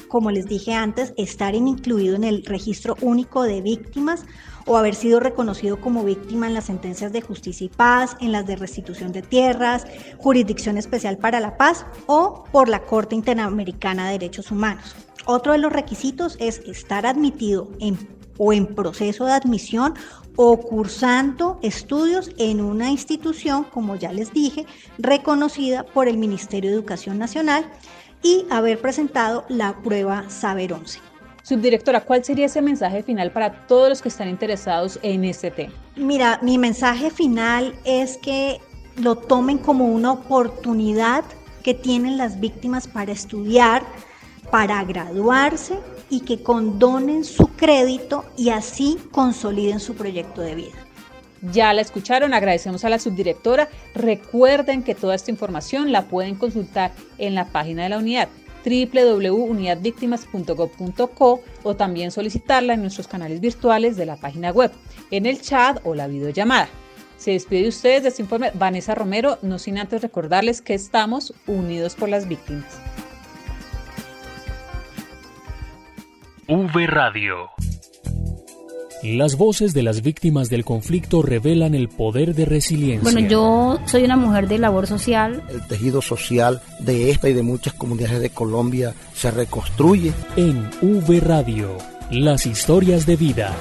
como 0.07 0.29
les 0.29 0.45
dije 0.45 0.73
antes, 0.73 1.13
estar 1.17 1.55
incluido 1.55 2.15
en 2.15 2.23
el 2.23 2.45
registro 2.45 2.97
único 3.01 3.43
de 3.43 3.61
víctimas 3.61 4.25
o 4.65 4.77
haber 4.77 4.95
sido 4.95 5.19
reconocido 5.19 5.79
como 5.79 6.03
víctima 6.03 6.47
en 6.47 6.53
las 6.53 6.65
sentencias 6.65 7.11
de 7.11 7.21
justicia 7.21 7.65
y 7.65 7.69
paz, 7.69 8.15
en 8.19 8.31
las 8.31 8.45
de 8.45 8.55
restitución 8.55 9.11
de 9.11 9.21
tierras, 9.21 9.85
jurisdicción 10.17 10.77
especial 10.77 11.17
para 11.17 11.39
la 11.39 11.57
paz 11.57 11.85
o 12.07 12.43
por 12.51 12.69
la 12.69 12.83
Corte 12.83 13.15
Interamericana 13.15 14.07
de 14.07 14.13
Derechos 14.13 14.51
Humanos. 14.51 14.95
Otro 15.25 15.51
de 15.51 15.59
los 15.59 15.71
requisitos 15.71 16.37
es 16.39 16.59
estar 16.59 17.05
admitido 17.05 17.69
en, 17.79 17.97
o 18.37 18.53
en 18.53 18.65
proceso 18.67 19.25
de 19.25 19.33
admisión 19.33 19.93
o 20.35 20.57
cursando 20.57 21.59
estudios 21.61 22.31
en 22.37 22.61
una 22.61 22.89
institución, 22.89 23.65
como 23.65 23.95
ya 23.95 24.13
les 24.13 24.31
dije, 24.31 24.65
reconocida 24.97 25.83
por 25.83 26.07
el 26.07 26.17
Ministerio 26.17 26.69
de 26.69 26.77
Educación 26.77 27.17
Nacional 27.17 27.69
y 28.23 28.45
haber 28.49 28.79
presentado 28.79 29.45
la 29.49 29.81
prueba 29.81 30.29
Saber 30.29 30.73
11. 30.73 31.08
Subdirectora, 31.49 32.01
¿cuál 32.01 32.23
sería 32.23 32.45
ese 32.45 32.61
mensaje 32.61 33.01
final 33.01 33.31
para 33.31 33.65
todos 33.65 33.89
los 33.89 34.03
que 34.03 34.09
están 34.09 34.29
interesados 34.29 34.99
en 35.01 35.25
este 35.25 35.49
tema? 35.49 35.73
Mira, 35.95 36.37
mi 36.43 36.59
mensaje 36.59 37.09
final 37.09 37.73
es 37.85 38.17
que 38.17 38.59
lo 38.97 39.15
tomen 39.15 39.57
como 39.57 39.87
una 39.87 40.11
oportunidad 40.11 41.23
que 41.63 41.73
tienen 41.73 42.19
las 42.19 42.39
víctimas 42.39 42.87
para 42.87 43.11
estudiar 43.13 43.81
para 44.51 44.83
graduarse 44.83 45.79
y 46.11 46.19
que 46.19 46.43
condonen 46.43 47.23
su 47.23 47.47
crédito 47.47 48.25
y 48.37 48.49
así 48.49 48.99
consoliden 49.09 49.79
su 49.79 49.95
proyecto 49.95 50.41
de 50.41 50.53
vida. 50.53 50.77
Ya 51.51 51.73
la 51.73 51.81
escucharon, 51.81 52.35
agradecemos 52.35 52.85
a 52.85 52.89
la 52.89 52.99
subdirectora. 52.99 53.69
Recuerden 53.95 54.83
que 54.83 54.93
toda 54.93 55.15
esta 55.15 55.31
información 55.31 55.91
la 55.91 56.03
pueden 56.09 56.35
consultar 56.35 56.91
en 57.17 57.33
la 57.33 57.45
página 57.45 57.81
de 57.83 57.89
la 57.89 57.97
unidad 57.97 58.29
www.unidadvictimas.gov.co 58.65 61.41
o 61.63 61.75
también 61.75 62.11
solicitarla 62.11 62.73
en 62.73 62.81
nuestros 62.81 63.07
canales 63.07 63.39
virtuales 63.41 63.97
de 63.97 64.05
la 64.05 64.17
página 64.17 64.51
web, 64.51 64.71
en 65.11 65.25
el 65.25 65.41
chat 65.41 65.79
o 65.83 65.95
la 65.95 66.07
videollamada. 66.07 66.69
Se 67.17 67.31
despide 67.31 67.63
de 67.63 67.69
ustedes 67.69 68.03
de 68.03 68.09
este 68.09 68.21
informe 68.21 68.51
Vanessa 68.53 68.93
Romero, 68.95 69.39
no 69.41 69.59
sin 69.59 69.77
antes 69.77 70.01
recordarles 70.01 70.61
que 70.61 70.73
estamos 70.73 71.33
unidos 71.47 71.95
por 71.95 72.07
las 72.07 72.25
víctimas. 72.27 72.79
V 76.47 76.87
Radio. 76.87 77.49
Las 79.01 79.37
voces 79.37 79.73
de 79.73 79.81
las 79.81 80.01
víctimas 80.01 80.49
del 80.49 80.65
conflicto 80.65 81.21
revelan 81.21 81.73
el 81.73 81.87
poder 81.87 82.35
de 82.35 82.43
resiliencia. 82.43 83.09
Bueno, 83.09 83.25
yo 83.29 83.79
soy 83.85 84.03
una 84.03 84.17
mujer 84.17 84.49
de 84.49 84.57
labor 84.57 84.87
social. 84.87 85.41
El 85.49 85.65
tejido 85.67 86.01
social 86.01 86.61
de 86.79 87.09
esta 87.09 87.29
y 87.29 87.33
de 87.33 87.41
muchas 87.41 87.73
comunidades 87.73 88.19
de 88.19 88.29
Colombia 88.29 88.93
se 89.13 89.31
reconstruye. 89.31 90.11
En 90.35 90.69
V 90.81 91.21
Radio, 91.21 91.77
las 92.11 92.45
historias 92.45 93.05
de 93.05 93.15
vida. 93.15 93.55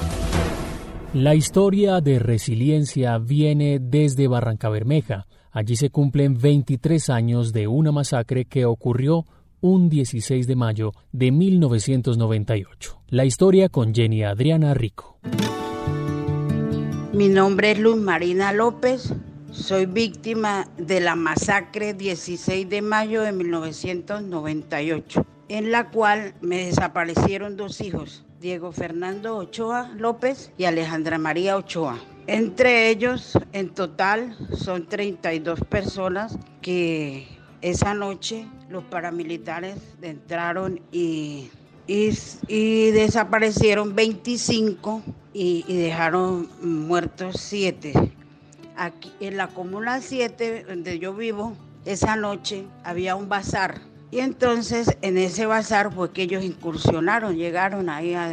La 1.13 1.35
historia 1.35 2.01
de 2.01 2.19
resiliencia 2.19 3.17
viene 3.17 3.79
desde 3.79 4.27
Barranca 4.27 4.67
Bermeja. 4.67 5.25
Allí 5.53 5.77
se 5.77 5.89
cumplen 5.89 6.37
23 6.37 7.09
años 7.09 7.53
de 7.53 7.67
una 7.67 7.93
masacre 7.93 8.43
que 8.43 8.65
ocurrió 8.65 9.25
un 9.61 9.89
16 9.89 10.47
de 10.47 10.55
mayo 10.55 10.93
de 11.11 11.31
1998. 11.31 13.01
La 13.09 13.25
historia 13.25 13.69
con 13.69 13.93
Jenny 13.93 14.23
Adriana 14.23 14.73
Rico. 14.73 15.19
Mi 17.13 17.27
nombre 17.27 17.71
es 17.71 17.79
Luz 17.79 17.97
Marina 17.97 18.53
López. 18.53 19.13
Soy 19.51 19.87
víctima 19.87 20.69
de 20.77 21.01
la 21.01 21.15
masacre 21.15 21.93
16 21.93 22.69
de 22.69 22.81
mayo 22.81 23.23
de 23.23 23.31
1998, 23.31 25.25
en 25.49 25.71
la 25.71 25.89
cual 25.89 26.35
me 26.39 26.65
desaparecieron 26.65 27.57
dos 27.57 27.81
hijos, 27.81 28.23
Diego 28.39 28.71
Fernando 28.71 29.37
Ochoa 29.37 29.91
López 29.97 30.51
y 30.57 30.65
Alejandra 30.65 31.17
María 31.17 31.57
Ochoa. 31.57 31.97
Entre 32.27 32.89
ellos, 32.89 33.37
en 33.51 33.69
total, 33.69 34.37
son 34.53 34.87
32 34.87 35.61
personas 35.61 36.37
que 36.61 37.27
esa 37.61 37.95
noche 37.95 38.45
los 38.69 38.83
paramilitares 38.83 39.75
entraron 40.01 40.79
y, 40.91 41.49
y, 41.87 42.91
desaparecieron 42.91 43.95
25 43.95 45.01
y, 45.33 45.63
dejaron 45.73 46.49
muertos 46.61 47.37
7. 47.39 47.93
Aquí 48.77 49.11
en 49.19 49.37
la 49.37 49.47
Comuna 49.47 50.01
7, 50.01 50.65
donde 50.67 50.99
yo 50.99 51.13
vivo, 51.13 51.53
esa 51.85 52.15
noche 52.15 52.65
había 52.83 53.15
un 53.15 53.27
bazar 53.27 53.81
y 54.11 54.19
entonces 54.19 54.97
en 55.01 55.17
ese 55.17 55.45
bazar 55.45 55.93
fue 55.93 56.11
que 56.11 56.23
ellos 56.23 56.43
incursionaron, 56.43 57.35
llegaron 57.35 57.89
ahí 57.89 58.15
a, 58.15 58.25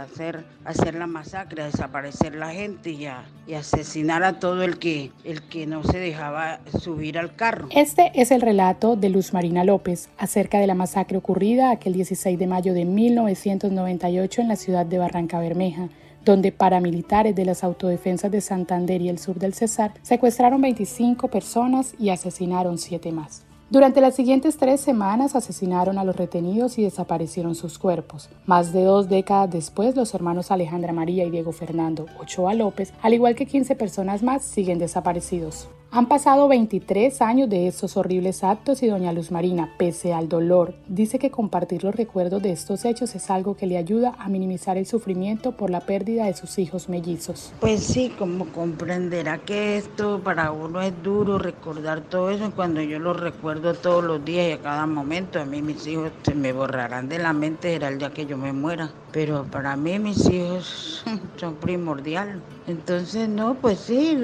hacer, 0.00 0.44
hacer 0.64 0.94
la 0.94 1.06
masacre, 1.06 1.62
a 1.62 1.66
desaparecer 1.66 2.34
la 2.34 2.50
gente 2.50 2.90
y 2.90 3.06
a, 3.06 3.24
asesinar 3.56 4.22
a 4.24 4.38
todo 4.38 4.62
el 4.62 4.78
que, 4.78 5.10
el 5.24 5.42
que 5.42 5.66
no 5.66 5.84
se 5.84 5.98
dejaba 5.98 6.60
subir 6.80 7.18
al 7.18 7.36
carro. 7.36 7.68
Este 7.70 8.10
es 8.14 8.30
el 8.30 8.40
relato 8.40 8.96
de 8.96 9.10
Luz 9.10 9.34
Marina 9.34 9.64
López 9.64 10.08
acerca 10.16 10.58
de 10.58 10.66
la 10.66 10.74
masacre 10.74 11.18
ocurrida 11.18 11.70
aquel 11.70 11.92
16 11.92 12.38
de 12.38 12.46
mayo 12.46 12.72
de 12.72 12.86
1998 12.86 14.40
en 14.40 14.48
la 14.48 14.56
ciudad 14.56 14.86
de 14.86 14.98
Barranca 14.98 15.38
Bermeja 15.38 15.88
donde 16.24 16.52
paramilitares 16.52 17.34
de 17.34 17.44
las 17.44 17.64
autodefensas 17.64 18.30
de 18.30 18.40
Santander 18.40 19.02
y 19.02 19.08
el 19.08 19.18
sur 19.18 19.38
del 19.38 19.54
Cesar 19.54 19.92
secuestraron 20.02 20.60
25 20.60 21.28
personas 21.28 21.94
y 21.98 22.10
asesinaron 22.10 22.78
7 22.78 23.10
más. 23.10 23.44
Durante 23.72 24.02
las 24.02 24.14
siguientes 24.14 24.58
tres 24.58 24.82
semanas 24.82 25.34
asesinaron 25.34 25.96
a 25.96 26.04
los 26.04 26.14
retenidos 26.14 26.76
y 26.76 26.82
desaparecieron 26.82 27.54
sus 27.54 27.78
cuerpos. 27.78 28.28
Más 28.44 28.74
de 28.74 28.84
dos 28.84 29.08
décadas 29.08 29.50
después, 29.50 29.96
los 29.96 30.12
hermanos 30.12 30.50
Alejandra 30.50 30.92
María 30.92 31.24
y 31.24 31.30
Diego 31.30 31.52
Fernando 31.52 32.04
Ochoa 32.20 32.52
López, 32.52 32.92
al 33.00 33.14
igual 33.14 33.34
que 33.34 33.46
15 33.46 33.74
personas 33.74 34.22
más, 34.22 34.42
siguen 34.42 34.78
desaparecidos. 34.78 35.70
Han 35.94 36.06
pasado 36.06 36.48
23 36.48 37.20
años 37.20 37.50
de 37.50 37.68
estos 37.68 37.98
horribles 37.98 38.44
actos 38.44 38.82
y 38.82 38.86
doña 38.86 39.12
Luz 39.12 39.30
Marina, 39.30 39.74
pese 39.76 40.14
al 40.14 40.26
dolor, 40.26 40.74
dice 40.88 41.18
que 41.18 41.30
compartir 41.30 41.84
los 41.84 41.94
recuerdos 41.94 42.42
de 42.42 42.50
estos 42.50 42.86
hechos 42.86 43.14
es 43.14 43.28
algo 43.28 43.58
que 43.58 43.66
le 43.66 43.76
ayuda 43.76 44.14
a 44.18 44.30
minimizar 44.30 44.78
el 44.78 44.86
sufrimiento 44.86 45.52
por 45.52 45.68
la 45.68 45.80
pérdida 45.80 46.24
de 46.24 46.32
sus 46.32 46.58
hijos 46.58 46.88
mellizos. 46.88 47.52
Pues 47.60 47.82
sí, 47.82 48.10
como 48.18 48.46
comprenderá 48.46 49.36
que 49.36 49.76
esto 49.76 50.22
para 50.24 50.50
uno 50.50 50.80
es 50.80 50.94
duro 51.02 51.36
recordar 51.36 52.00
todo 52.00 52.30
eso 52.30 52.50
cuando 52.56 52.80
yo 52.80 52.98
lo 52.98 53.12
recuerdo 53.12 53.74
todos 53.74 54.02
los 54.02 54.24
días 54.24 54.48
y 54.48 54.52
a 54.52 54.62
cada 54.62 54.86
momento, 54.86 55.42
a 55.42 55.44
mí 55.44 55.60
mis 55.60 55.86
hijos 55.86 56.10
se 56.22 56.34
me 56.34 56.54
borrarán 56.54 57.10
de 57.10 57.18
la 57.18 57.34
mente 57.34 57.74
era 57.74 57.88
el 57.88 57.98
día 57.98 58.14
que 58.14 58.24
yo 58.24 58.38
me 58.38 58.54
muera, 58.54 58.90
pero 59.12 59.44
para 59.44 59.76
mí 59.76 59.98
mis 59.98 60.24
hijos 60.30 61.04
son 61.36 61.56
primordiales. 61.56 62.36
Entonces, 62.64 63.28
no, 63.28 63.60
pues 63.60 63.80
sí, 63.80 64.16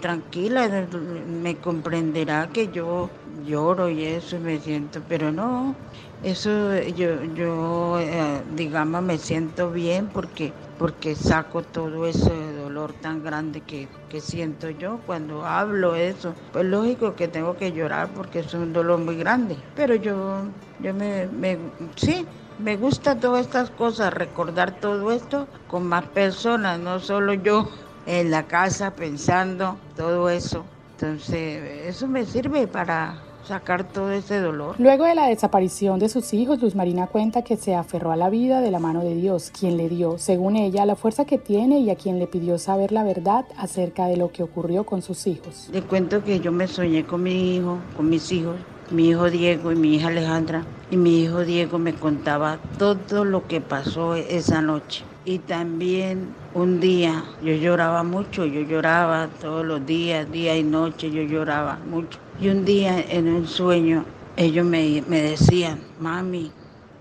tranquila, 0.00 0.88
me 1.26 1.58
comprenderá 1.60 2.50
que 2.52 2.68
yo 2.70 3.22
lloro 3.24 3.88
y 3.88 4.04
eso 4.04 4.38
me 4.40 4.60
siento, 4.60 5.02
pero 5.08 5.32
no, 5.32 5.86
eso 6.20 6.76
yo, 6.84 7.24
yo 7.24 7.98
eh, 7.98 8.44
digamos, 8.46 9.02
me 9.02 9.16
siento 9.18 9.70
bien 9.70 10.10
porque, 10.12 10.54
porque 10.76 11.14
saco 11.16 11.62
todo 11.62 12.06
ese 12.06 12.52
dolor 12.52 12.92
tan 12.94 13.22
grande 13.22 13.62
que, 13.64 13.90
que 14.08 14.20
siento 14.20 14.68
yo 14.70 15.02
cuando 15.06 15.46
hablo 15.46 15.94
eso. 15.96 16.36
Pues 16.50 16.66
lógico 16.66 17.16
que 17.16 17.28
tengo 17.28 17.56
que 17.56 17.72
llorar 17.72 18.12
porque 18.14 18.40
es 18.40 18.52
un 18.54 18.72
dolor 18.74 18.98
muy 18.98 19.16
grande, 19.16 19.64
pero 19.74 19.94
yo, 19.94 20.52
yo 20.78 20.92
me, 20.94 21.26
me 21.28 21.72
sí, 21.96 22.28
me 22.58 22.76
gusta 22.76 23.18
todas 23.18 23.46
estas 23.46 23.70
cosas, 23.70 24.12
recordar 24.12 24.80
todo 24.80 25.12
esto 25.12 25.46
con 25.68 25.86
más 25.86 26.04
personas, 26.06 26.78
no 26.78 27.00
solo 27.00 27.34
yo 27.34 27.68
en 28.06 28.30
la 28.30 28.44
casa 28.44 28.92
pensando 28.92 29.76
todo 29.96 30.30
eso. 30.30 30.64
Entonces, 30.92 31.86
eso 31.86 32.06
me 32.08 32.24
sirve 32.24 32.66
para 32.66 33.20
sacar 33.46 33.84
todo 33.84 34.10
ese 34.10 34.40
dolor. 34.40 34.74
Luego 34.78 35.04
de 35.04 35.14
la 35.14 35.28
desaparición 35.28 35.98
de 35.98 36.08
sus 36.08 36.34
hijos, 36.34 36.60
Luz 36.60 36.74
Marina 36.74 37.06
cuenta 37.06 37.42
que 37.42 37.56
se 37.56 37.74
aferró 37.74 38.10
a 38.10 38.16
la 38.16 38.28
vida 38.28 38.60
de 38.60 38.70
la 38.70 38.78
mano 38.78 39.02
de 39.02 39.14
Dios, 39.14 39.52
quien 39.56 39.76
le 39.76 39.88
dio, 39.88 40.18
según 40.18 40.56
ella, 40.56 40.84
la 40.84 40.96
fuerza 40.96 41.24
que 41.24 41.38
tiene 41.38 41.78
y 41.78 41.90
a 41.90 41.96
quien 41.96 42.18
le 42.18 42.26
pidió 42.26 42.58
saber 42.58 42.92
la 42.92 43.04
verdad 43.04 43.44
acerca 43.56 44.06
de 44.06 44.16
lo 44.16 44.32
que 44.32 44.42
ocurrió 44.42 44.84
con 44.84 45.02
sus 45.02 45.26
hijos. 45.26 45.68
Le 45.72 45.82
cuento 45.82 46.24
que 46.24 46.40
yo 46.40 46.50
me 46.50 46.66
soñé 46.66 47.04
con 47.04 47.22
mi 47.22 47.56
hijo, 47.56 47.78
con 47.96 48.08
mis 48.08 48.32
hijos, 48.32 48.56
mi 48.90 49.08
hijo 49.08 49.30
Diego 49.30 49.72
y 49.72 49.76
mi 49.76 49.94
hija 49.96 50.08
Alejandra, 50.08 50.66
y 50.88 50.96
mi 50.96 51.22
hijo 51.22 51.44
Diego 51.44 51.78
me 51.78 51.94
contaba 51.98 52.60
todo 52.76 53.24
lo 53.24 53.46
que 53.46 53.60
pasó 53.60 54.14
esa 54.14 54.62
noche. 54.62 55.04
Y 55.24 55.40
también 55.40 56.36
un 56.52 56.78
día 56.80 57.24
yo 57.40 57.54
lloraba 57.54 58.04
mucho, 58.04 58.46
yo 58.46 58.60
lloraba 58.60 59.28
todos 59.40 59.66
los 59.66 59.84
días, 59.84 60.30
día 60.30 60.56
y 60.56 60.62
noche, 60.62 61.10
yo 61.10 61.22
lloraba 61.22 61.78
mucho. 61.84 62.20
Y 62.36 62.48
un 62.48 62.64
día 62.64 63.00
en 63.00 63.28
un 63.28 63.46
sueño 63.48 64.06
ellos 64.36 64.64
me, 64.66 65.02
me 65.08 65.20
decían, 65.22 65.80
mami, 65.96 66.52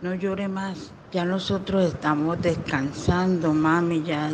no 0.02 0.16
llore 0.16 0.48
más, 0.48 0.96
ya 1.12 1.26
nosotros 1.26 1.86
estamos 1.86 2.42
descansando, 2.42 3.54
mami, 3.54 4.04
ya 4.04 4.34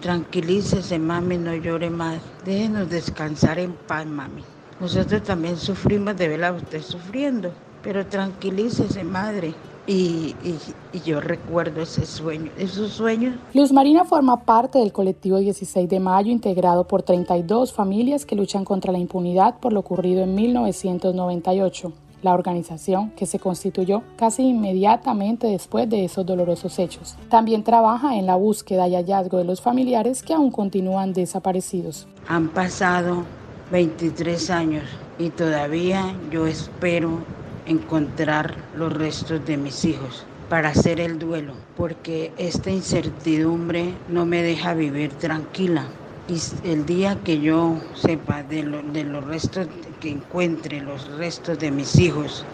tranquilícese, 0.00 0.98
mami, 0.98 1.38
no 1.38 1.54
llore 1.56 1.90
más, 1.90 2.22
déjenos 2.44 2.88
descansar 2.88 3.58
en 3.58 3.76
paz, 3.76 4.06
mami. 4.06 4.46
Nosotros 4.82 5.22
también 5.22 5.56
sufrimos 5.56 6.16
de 6.16 6.26
verla 6.26 6.50
usted 6.50 6.82
sufriendo, 6.82 7.52
pero 7.84 8.04
tranquilícese, 8.04 9.04
madre. 9.04 9.54
Y, 9.86 10.34
y, 10.42 11.00
yo 11.04 11.20
recuerdo 11.20 11.82
ese 11.82 12.04
sueño, 12.04 12.50
esos 12.58 12.90
sueños. 12.90 13.36
Luz 13.54 13.72
Marina 13.72 14.04
forma 14.04 14.44
parte 14.44 14.80
del 14.80 14.92
colectivo 14.92 15.38
16 15.38 15.88
de 15.88 16.00
mayo, 16.00 16.32
integrado 16.32 16.88
por 16.88 17.04
32 17.04 17.72
familias 17.72 18.26
que 18.26 18.34
luchan 18.34 18.64
contra 18.64 18.90
la 18.90 18.98
impunidad 18.98 19.60
por 19.60 19.72
lo 19.72 19.78
ocurrido 19.78 20.24
en 20.24 20.34
1998. 20.34 21.92
La 22.22 22.34
organización, 22.34 23.10
que 23.10 23.26
se 23.26 23.38
constituyó 23.38 24.02
casi 24.16 24.42
inmediatamente 24.42 25.46
después 25.46 25.88
de 25.88 26.04
esos 26.04 26.26
dolorosos 26.26 26.76
hechos, 26.80 27.16
también 27.28 27.62
trabaja 27.62 28.16
en 28.16 28.26
la 28.26 28.34
búsqueda 28.34 28.88
y 28.88 28.96
hallazgo 28.96 29.38
de 29.38 29.44
los 29.44 29.60
familiares 29.60 30.24
que 30.24 30.34
aún 30.34 30.50
continúan 30.50 31.12
desaparecidos. 31.12 32.08
Han 32.28 32.48
pasado 32.48 33.24
23 33.72 34.50
años 34.50 34.84
y 35.18 35.30
todavía 35.30 36.14
yo 36.30 36.46
espero 36.46 37.24
encontrar 37.66 38.54
los 38.76 38.92
restos 38.92 39.46
de 39.46 39.56
mis 39.56 39.86
hijos 39.86 40.26
para 40.50 40.68
hacer 40.68 41.00
el 41.00 41.18
duelo, 41.18 41.54
porque 41.74 42.32
esta 42.36 42.70
incertidumbre 42.70 43.94
no 44.08 44.26
me 44.26 44.42
deja 44.42 44.74
vivir 44.74 45.10
tranquila. 45.14 45.86
Y 46.28 46.38
el 46.68 46.84
día 46.84 47.16
que 47.24 47.40
yo 47.40 47.76
sepa 47.94 48.42
de, 48.42 48.62
de 48.92 49.04
los 49.04 49.24
restos, 49.24 49.66
que 50.00 50.10
encuentre 50.10 50.82
los 50.82 51.08
restos 51.16 51.58
de 51.58 51.70
mis 51.70 51.96
hijos 51.96 52.44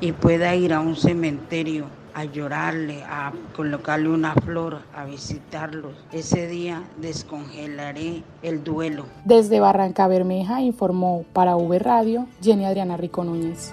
y 0.00 0.12
pueda 0.12 0.54
ir 0.54 0.72
a 0.72 0.78
un 0.78 0.94
cementerio 0.94 1.86
a 2.14 2.24
llorarle, 2.24 3.02
a 3.04 3.32
colocarle 3.54 4.08
una 4.08 4.34
flor, 4.34 4.80
a 4.94 5.04
visitarlos. 5.04 5.92
Ese 6.12 6.46
día 6.46 6.82
descongelaré 7.00 8.22
el 8.42 8.64
duelo. 8.64 9.06
Desde 9.24 9.60
Barranca 9.60 10.06
Bermeja 10.08 10.60
informó 10.60 11.24
para 11.32 11.56
V 11.56 11.78
Radio 11.78 12.26
Jenny 12.42 12.64
Adriana 12.64 12.96
Rico 12.96 13.24
Núñez. 13.24 13.72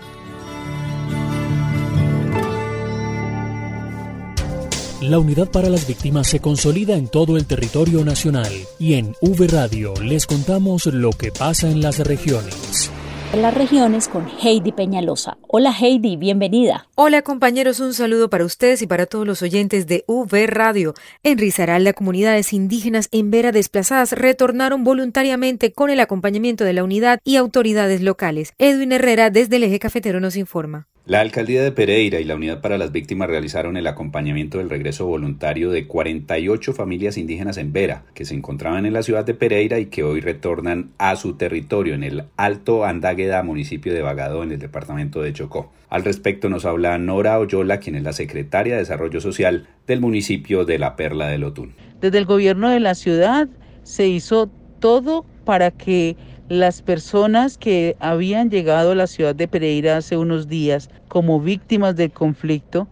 La 5.02 5.20
unidad 5.20 5.52
para 5.52 5.70
las 5.70 5.88
víctimas 5.88 6.28
se 6.28 6.40
consolida 6.40 6.96
en 6.96 7.08
todo 7.08 7.38
el 7.38 7.46
territorio 7.46 8.04
nacional 8.04 8.52
y 8.80 8.96
en 8.96 9.16
V 9.22 9.48
Radio 9.48 9.94
les 10.02 10.26
contamos 10.26 10.88
lo 10.88 11.12
que 11.12 11.32
pasa 11.32 11.70
en 11.70 11.82
las 11.82 12.00
regiones 12.00 12.92
las 13.34 13.54
regiones 13.54 14.08
con 14.08 14.28
Heidi 14.42 14.72
Peñalosa. 14.72 15.38
Hola 15.48 15.72
Heidi, 15.72 16.16
bienvenida. 16.16 16.88
Hola 16.96 17.22
compañeros, 17.22 17.80
un 17.80 17.94
saludo 17.94 18.30
para 18.30 18.46
ustedes 18.46 18.82
y 18.82 18.88
para 18.88 19.06
todos 19.06 19.28
los 19.28 19.42
oyentes 19.42 19.86
de 19.88 20.04
UV 20.08 20.48
Radio. 20.48 20.94
En 21.24 21.38
Risaralda, 21.38 21.94
comunidades 21.94 22.54
indígenas 22.54 23.10
en 23.12 23.30
Vera 23.30 23.52
desplazadas 23.52 24.14
retornaron 24.14 24.84
voluntariamente 24.84 25.74
con 25.74 25.90
el 25.90 26.00
acompañamiento 26.00 26.64
de 26.64 26.74
la 26.74 26.84
unidad 26.84 27.20
y 27.24 27.36
autoridades 27.36 28.02
locales. 28.02 28.54
Edwin 28.58 28.92
Herrera 28.92 29.30
desde 29.30 29.58
el 29.58 29.64
eje 29.64 29.80
cafetero 29.80 30.20
nos 30.20 30.36
informa. 30.36 30.88
La 31.08 31.22
alcaldía 31.22 31.64
de 31.64 31.72
Pereira 31.72 32.20
y 32.20 32.26
la 32.26 32.36
Unidad 32.36 32.60
para 32.60 32.78
las 32.78 32.92
Víctimas 32.92 33.30
realizaron 33.30 33.78
el 33.78 33.88
acompañamiento 33.88 34.58
del 34.58 34.70
regreso 34.70 35.06
voluntario 35.06 35.72
de 35.72 35.88
48 35.88 36.74
familias 36.74 37.18
indígenas 37.18 37.56
en 37.56 37.72
Vera, 37.72 38.04
que 38.14 38.26
se 38.26 38.36
encontraban 38.36 38.86
en 38.86 38.92
la 38.92 39.04
ciudad 39.04 39.24
de 39.24 39.34
Pereira 39.34 39.80
y 39.80 39.86
que 39.86 40.04
hoy 40.04 40.20
retornan 40.20 40.90
a 40.98 41.16
su 41.16 41.36
territorio 41.36 41.94
en 41.94 42.04
el 42.04 42.24
Alto 42.36 42.84
Andágueda, 42.84 43.42
municipio 43.42 43.94
de 43.94 44.02
Bagado, 44.02 44.44
en 44.44 44.52
el 44.52 44.60
departamento 44.60 45.22
de 45.22 45.32
Chocó. 45.32 45.72
Al 45.90 46.04
respecto 46.04 46.50
nos 46.50 46.66
habla 46.66 46.98
Nora 46.98 47.40
Oyola, 47.40 47.80
quien 47.80 47.96
es 47.96 48.04
la 48.04 48.12
secretaria 48.12 48.74
de 48.74 48.80
Desarrollo 48.80 49.22
Social 49.22 49.66
del 49.88 50.02
municipio 50.02 50.66
de 50.66 50.78
La 50.78 50.98
Perla 50.98 51.30
del 51.30 51.46
Otún. 51.46 51.72
Desde 52.02 52.18
el 52.18 52.26
gobierno 52.26 52.70
de 52.70 52.82
la 52.82 52.96
ciudad 52.96 53.48
se 53.84 54.10
hizo 54.10 54.52
todo 54.82 55.26
para 55.46 55.72
que 55.72 56.18
las 56.50 56.82
personas 56.82 57.58
que 57.58 57.98
habían 58.00 58.50
llegado 58.50 58.92
a 58.92 58.96
la 58.96 59.08
ciudad 59.08 59.36
de 59.36 59.48
Pereira 59.48 59.98
hace 59.98 60.16
unos 60.16 60.48
días 60.48 60.90
como 61.10 61.42
víctimas 61.42 61.96
del 61.96 62.12
conflicto, 62.12 62.88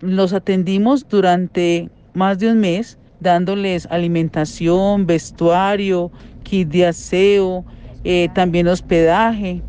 los 0.00 0.32
atendimos 0.32 1.08
durante 1.08 1.90
más 2.14 2.38
de 2.38 2.50
un 2.50 2.58
mes, 2.60 2.98
dándoles 3.20 3.86
alimentación, 3.90 5.06
vestuario, 5.06 6.10
kit 6.44 6.68
de 6.68 6.86
aseo, 6.86 7.64
eh, 8.04 8.28
también 8.34 8.68
hospedaje, 8.68 9.62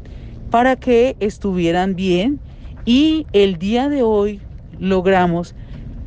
para 0.51 0.75
que 0.75 1.15
estuvieran 1.19 1.95
bien 1.95 2.39
y 2.85 3.25
el 3.33 3.57
día 3.57 3.89
de 3.89 4.03
hoy 4.03 4.41
logramos 4.79 5.55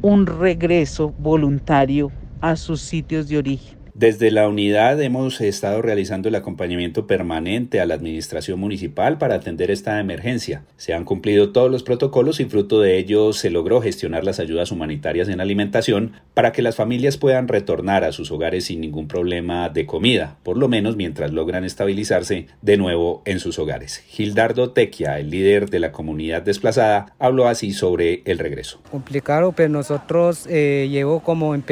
un 0.00 0.26
regreso 0.26 1.12
voluntario 1.18 2.10
a 2.40 2.56
sus 2.56 2.80
sitios 2.80 3.28
de 3.28 3.38
origen. 3.38 3.79
Desde 4.00 4.30
la 4.30 4.48
unidad 4.48 4.98
hemos 5.02 5.42
estado 5.42 5.82
realizando 5.82 6.30
el 6.30 6.34
acompañamiento 6.34 7.06
permanente 7.06 7.82
a 7.82 7.84
la 7.84 7.92
administración 7.92 8.58
municipal 8.58 9.18
para 9.18 9.34
atender 9.34 9.70
esta 9.70 10.00
emergencia. 10.00 10.62
Se 10.78 10.94
han 10.94 11.04
cumplido 11.04 11.52
todos 11.52 11.70
los 11.70 11.82
protocolos 11.82 12.40
y 12.40 12.46
fruto 12.46 12.80
de 12.80 12.96
ello 12.96 13.34
se 13.34 13.50
logró 13.50 13.82
gestionar 13.82 14.24
las 14.24 14.40
ayudas 14.40 14.72
humanitarias 14.72 15.28
en 15.28 15.38
alimentación 15.38 16.12
para 16.32 16.50
que 16.50 16.62
las 16.62 16.76
familias 16.76 17.18
puedan 17.18 17.46
retornar 17.46 18.04
a 18.04 18.12
sus 18.12 18.32
hogares 18.32 18.64
sin 18.64 18.80
ningún 18.80 19.06
problema 19.06 19.68
de 19.68 19.84
comida, 19.84 20.38
por 20.44 20.56
lo 20.56 20.66
menos 20.66 20.96
mientras 20.96 21.30
logran 21.30 21.64
estabilizarse 21.64 22.46
de 22.62 22.78
nuevo 22.78 23.20
en 23.26 23.38
sus 23.38 23.58
hogares. 23.58 23.98
Gildardo 24.06 24.70
Tequia, 24.70 25.18
el 25.18 25.28
líder 25.28 25.68
de 25.68 25.78
la 25.78 25.92
comunidad 25.92 26.40
desplazada, 26.40 27.12
habló 27.18 27.48
así 27.48 27.74
sobre 27.74 28.22
el 28.24 28.38
regreso. 28.38 28.80
Complicado, 28.90 29.52
pero 29.52 29.68
nosotros 29.68 30.46
eh, 30.48 31.04
como 31.22 31.54
en 31.54 31.64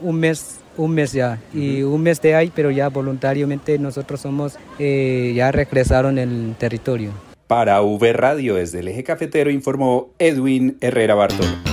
un 0.00 0.20
mes 0.20 0.61
un 0.76 0.94
mes 0.94 1.12
ya 1.12 1.38
y 1.52 1.82
un 1.82 2.02
mes 2.02 2.20
de 2.20 2.34
ahí, 2.34 2.52
pero 2.54 2.70
ya 2.70 2.88
voluntariamente 2.88 3.78
nosotros 3.78 4.20
somos, 4.20 4.58
eh, 4.78 5.32
ya 5.34 5.52
regresaron 5.52 6.18
el 6.18 6.54
territorio. 6.58 7.10
Para 7.46 7.82
V 7.82 8.12
Radio 8.12 8.54
desde 8.54 8.80
el 8.80 8.88
eje 8.88 9.04
cafetero 9.04 9.50
informó 9.50 10.10
Edwin 10.18 10.78
Herrera 10.80 11.14
Bartolo. 11.14 11.71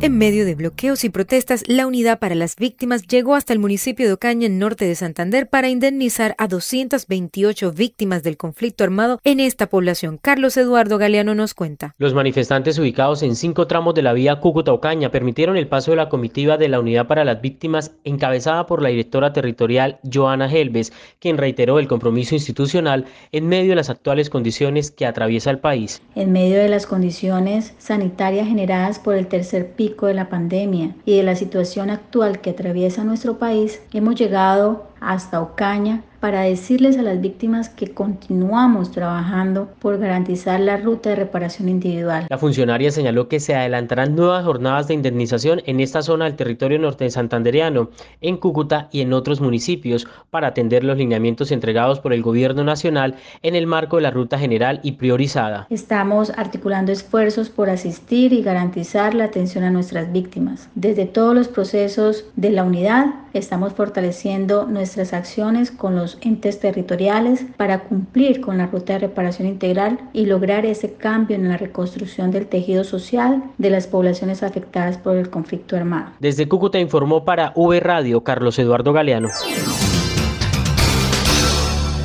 En 0.00 0.16
medio 0.16 0.44
de 0.44 0.54
bloqueos 0.54 1.02
y 1.02 1.08
protestas, 1.08 1.64
la 1.66 1.84
Unidad 1.84 2.20
para 2.20 2.36
las 2.36 2.54
Víctimas 2.54 3.02
llegó 3.08 3.34
hasta 3.34 3.52
el 3.52 3.58
municipio 3.58 4.06
de 4.06 4.12
Ocaña, 4.12 4.46
en 4.46 4.60
norte 4.60 4.84
de 4.84 4.94
Santander, 4.94 5.48
para 5.48 5.70
indemnizar 5.70 6.36
a 6.38 6.46
228 6.46 7.72
víctimas 7.72 8.22
del 8.22 8.36
conflicto 8.36 8.84
armado 8.84 9.18
en 9.24 9.40
esta 9.40 9.66
población. 9.66 10.16
Carlos 10.22 10.56
Eduardo 10.56 10.98
Galeano 10.98 11.34
nos 11.34 11.52
cuenta. 11.52 11.96
Los 11.98 12.14
manifestantes 12.14 12.78
ubicados 12.78 13.24
en 13.24 13.34
cinco 13.34 13.66
tramos 13.66 13.92
de 13.96 14.02
la 14.02 14.12
vía 14.12 14.38
Cúcuta-Ocaña 14.38 15.10
permitieron 15.10 15.56
el 15.56 15.66
paso 15.66 15.90
de 15.90 15.96
la 15.96 16.08
comitiva 16.08 16.58
de 16.58 16.68
la 16.68 16.78
Unidad 16.78 17.08
para 17.08 17.24
las 17.24 17.40
Víctimas, 17.40 17.90
encabezada 18.04 18.66
por 18.66 18.82
la 18.82 18.90
directora 18.90 19.32
territorial 19.32 19.98
Joana 20.04 20.48
Helves, 20.48 20.92
quien 21.18 21.38
reiteró 21.38 21.80
el 21.80 21.88
compromiso 21.88 22.36
institucional 22.36 23.06
en 23.32 23.48
medio 23.48 23.70
de 23.70 23.76
las 23.76 23.90
actuales 23.90 24.30
condiciones 24.30 24.92
que 24.92 25.06
atraviesa 25.06 25.50
el 25.50 25.58
país. 25.58 26.00
En 26.14 26.30
medio 26.30 26.58
de 26.58 26.68
las 26.68 26.86
condiciones 26.86 27.74
sanitarias 27.78 28.46
generadas 28.46 29.00
por 29.00 29.16
el 29.16 29.26
tercer 29.26 29.72
pico, 29.72 29.87
de 29.96 30.14
la 30.14 30.28
pandemia 30.28 30.94
y 31.04 31.16
de 31.16 31.22
la 31.22 31.36
situación 31.36 31.90
actual 31.90 32.40
que 32.40 32.50
atraviesa 32.50 33.04
nuestro 33.04 33.38
país, 33.38 33.80
hemos 33.92 34.16
llegado 34.16 34.87
hasta 35.00 35.40
Ocaña 35.40 36.02
para 36.20 36.42
decirles 36.42 36.98
a 36.98 37.02
las 37.02 37.20
víctimas 37.20 37.68
que 37.68 37.92
continuamos 37.92 38.90
trabajando 38.90 39.68
por 39.78 39.98
garantizar 39.98 40.58
la 40.58 40.76
ruta 40.76 41.10
de 41.10 41.16
reparación 41.16 41.68
individual. 41.68 42.26
La 42.28 42.38
funcionaria 42.38 42.90
señaló 42.90 43.28
que 43.28 43.40
se 43.40 43.54
adelantarán 43.54 44.16
nuevas 44.16 44.44
jornadas 44.44 44.88
de 44.88 44.94
indemnización 44.94 45.62
en 45.66 45.80
esta 45.80 46.02
zona 46.02 46.24
del 46.24 46.34
territorio 46.34 46.78
norte 46.78 47.04
de 47.04 47.10
santandereano, 47.10 47.90
en 48.20 48.36
Cúcuta 48.36 48.88
y 48.90 49.00
en 49.00 49.12
otros 49.12 49.40
municipios 49.40 50.08
para 50.30 50.48
atender 50.48 50.82
los 50.82 50.98
lineamientos 50.98 51.52
entregados 51.52 52.00
por 52.00 52.12
el 52.12 52.22
gobierno 52.22 52.64
nacional 52.64 53.14
en 53.42 53.54
el 53.54 53.66
marco 53.66 53.96
de 53.96 54.02
la 54.02 54.10
ruta 54.10 54.38
general 54.38 54.80
y 54.82 54.92
priorizada. 54.92 55.66
Estamos 55.70 56.32
articulando 56.36 56.90
esfuerzos 56.90 57.48
por 57.48 57.70
asistir 57.70 58.32
y 58.32 58.42
garantizar 58.42 59.14
la 59.14 59.24
atención 59.24 59.64
a 59.64 59.70
nuestras 59.70 60.12
víctimas. 60.12 60.68
Desde 60.74 61.06
todos 61.06 61.34
los 61.34 61.48
procesos 61.48 62.24
de 62.34 62.50
la 62.50 62.64
unidad 62.64 63.06
estamos 63.34 63.72
fortaleciendo 63.72 64.66
nuestras 64.88 65.12
acciones 65.12 65.70
con 65.70 65.96
los 65.96 66.16
entes 66.22 66.60
territoriales 66.60 67.44
para 67.58 67.80
cumplir 67.80 68.40
con 68.40 68.56
la 68.56 68.68
ruta 68.68 68.94
de 68.94 69.00
reparación 69.00 69.46
integral 69.46 69.98
y 70.14 70.24
lograr 70.24 70.64
ese 70.64 70.94
cambio 70.94 71.36
en 71.36 71.46
la 71.46 71.58
reconstrucción 71.58 72.30
del 72.30 72.46
tejido 72.46 72.84
social 72.84 73.42
de 73.58 73.68
las 73.68 73.86
poblaciones 73.86 74.42
afectadas 74.42 74.96
por 74.96 75.16
el 75.16 75.28
conflicto 75.28 75.76
armado. 75.76 76.12
Desde 76.20 76.48
Cúcuta 76.48 76.78
informó 76.78 77.26
para 77.26 77.52
V 77.54 77.80
Radio 77.80 78.22
Carlos 78.24 78.58
Eduardo 78.58 78.94
Galeano. 78.94 79.28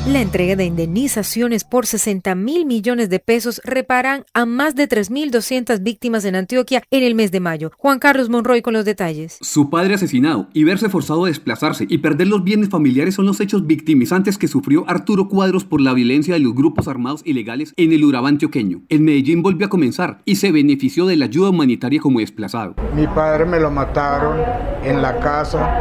La 0.06 0.20
entrega 0.20 0.54
de 0.54 0.66
indemnizaciones 0.66 1.64
por 1.64 1.86
60 1.86 2.34
mil 2.34 2.66
millones 2.66 3.08
de 3.08 3.20
pesos 3.20 3.62
reparan 3.64 4.26
a 4.34 4.44
más 4.44 4.74
de 4.74 4.86
3.200 4.86 5.82
víctimas 5.82 6.26
en 6.26 6.36
Antioquia 6.36 6.82
en 6.90 7.02
el 7.02 7.14
mes 7.14 7.32
de 7.32 7.40
mayo. 7.40 7.72
Juan 7.78 7.98
Carlos 7.98 8.28
Monroy 8.28 8.60
con 8.60 8.74
los 8.74 8.84
detalles. 8.84 9.38
Su 9.40 9.70
padre 9.70 9.94
asesinado 9.94 10.48
y 10.52 10.64
verse 10.64 10.90
forzado 10.90 11.24
a 11.24 11.28
desplazarse 11.28 11.86
y 11.88 11.98
perder 11.98 12.26
los 12.26 12.44
bienes 12.44 12.68
familiares 12.68 13.14
son 13.14 13.24
los 13.24 13.40
hechos 13.40 13.66
victimizantes 13.66 14.36
que 14.36 14.46
sufrió 14.46 14.84
Arturo 14.86 15.26
Cuadros 15.26 15.64
por 15.64 15.80
la 15.80 15.94
violencia 15.94 16.34
de 16.34 16.40
los 16.40 16.54
grupos 16.54 16.86
armados 16.86 17.22
ilegales 17.24 17.72
en 17.78 17.94
el 17.94 18.04
Urabá 18.04 18.28
antioqueño. 18.28 18.82
En 18.90 19.06
Medellín 19.06 19.42
volvió 19.42 19.68
a 19.68 19.70
comenzar 19.70 20.20
y 20.26 20.36
se 20.36 20.52
benefició 20.52 21.06
de 21.06 21.16
la 21.16 21.24
ayuda 21.24 21.48
humanitaria 21.48 22.00
como 22.00 22.20
desplazado. 22.20 22.74
Mi 22.94 23.06
padre 23.06 23.46
me 23.46 23.58
lo 23.58 23.70
mataron 23.70 24.36
en 24.84 25.00
la 25.00 25.18
casa 25.18 25.80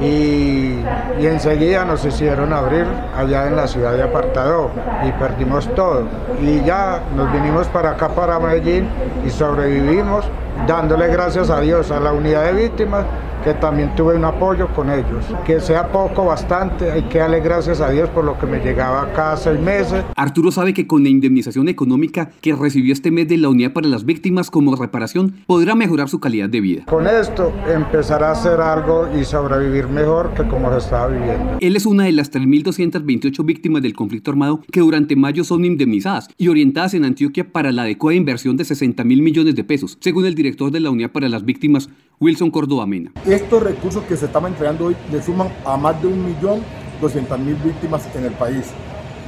y, 0.00 0.74
y 1.20 1.26
enseguida 1.26 1.84
nos 1.84 2.04
hicieron 2.04 2.52
abrir 2.52 2.86
allá 3.16 3.47
en 3.48 3.56
la 3.56 3.66
ciudad 3.66 3.92
de 3.94 4.02
Apartado 4.02 4.70
y 5.06 5.12
perdimos 5.12 5.68
todo. 5.74 6.04
Y 6.40 6.62
ya 6.62 7.02
nos 7.16 7.32
vinimos 7.32 7.66
para 7.68 7.90
acá, 7.92 8.08
para 8.08 8.38
Medellín 8.38 8.88
y 9.26 9.30
sobrevivimos 9.30 10.24
dándole 10.66 11.08
gracias 11.08 11.50
a 11.50 11.60
Dios 11.60 11.90
a 11.90 12.00
la 12.00 12.12
unidad 12.12 12.44
de 12.44 12.62
víctimas 12.62 13.04
que 13.44 13.54
también 13.54 13.94
tuve 13.94 14.16
un 14.16 14.24
apoyo 14.24 14.68
con 14.74 14.90
ellos. 14.90 15.24
Que 15.46 15.60
sea 15.60 15.90
poco, 15.90 16.24
bastante, 16.24 16.90
hay 16.90 17.02
que 17.02 17.18
darle 17.18 17.40
gracias 17.40 17.80
a 17.80 17.90
Dios 17.90 18.08
por 18.10 18.24
lo 18.24 18.38
que 18.38 18.46
me 18.46 18.58
llegaba 18.58 19.12
cada 19.12 19.36
seis 19.36 19.60
meses. 19.60 20.04
Arturo 20.16 20.50
sabe 20.50 20.74
que 20.74 20.86
con 20.86 21.02
la 21.02 21.08
indemnización 21.08 21.68
económica 21.68 22.30
que 22.40 22.54
recibió 22.54 22.92
este 22.92 23.10
mes 23.10 23.28
de 23.28 23.38
la 23.38 23.48
Unidad 23.48 23.72
para 23.72 23.88
las 23.88 24.04
Víctimas 24.04 24.50
como 24.50 24.74
reparación, 24.76 25.34
podrá 25.46 25.74
mejorar 25.74 26.08
su 26.08 26.20
calidad 26.20 26.48
de 26.48 26.60
vida. 26.60 26.84
Con 26.86 27.06
esto 27.06 27.52
empezará 27.72 28.28
a 28.28 28.32
hacer 28.32 28.60
algo 28.60 29.08
y 29.18 29.24
sobrevivir 29.24 29.88
mejor 29.88 30.34
que 30.34 30.46
como 30.48 30.70
se 30.72 30.78
estaba 30.78 31.08
viviendo. 31.08 31.58
Él 31.60 31.76
es 31.76 31.86
una 31.86 32.04
de 32.04 32.12
las 32.12 32.32
3.228 32.32 33.44
víctimas 33.44 33.82
del 33.82 33.94
conflicto 33.94 34.30
armado 34.30 34.60
que 34.70 34.80
durante 34.80 35.16
mayo 35.16 35.44
son 35.44 35.64
indemnizadas 35.64 36.28
y 36.36 36.48
orientadas 36.48 36.94
en 36.94 37.04
Antioquia 37.04 37.50
para 37.50 37.72
la 37.72 37.82
adecuada 37.82 38.16
inversión 38.16 38.56
de 38.56 38.64
60 38.64 39.04
mil 39.04 39.22
millones 39.22 39.54
de 39.54 39.64
pesos, 39.64 39.96
según 40.00 40.26
el 40.26 40.34
director 40.34 40.47
de 40.56 40.80
la 40.80 40.90
Unidad 40.90 41.10
para 41.10 41.28
las 41.28 41.44
Víctimas, 41.44 41.88
Wilson 42.20 42.50
Córdoba 42.50 42.86
Mena. 42.86 43.12
Estos 43.26 43.62
recursos 43.62 44.04
que 44.04 44.16
se 44.16 44.26
estaban 44.26 44.52
entregando 44.52 44.86
hoy 44.86 44.96
le 45.12 45.22
suman 45.22 45.52
a 45.64 45.76
más 45.76 46.00
de 46.02 46.08
1.200.000 46.08 47.62
víctimas 47.62 48.08
en 48.14 48.24
el 48.24 48.32
país. 48.32 48.66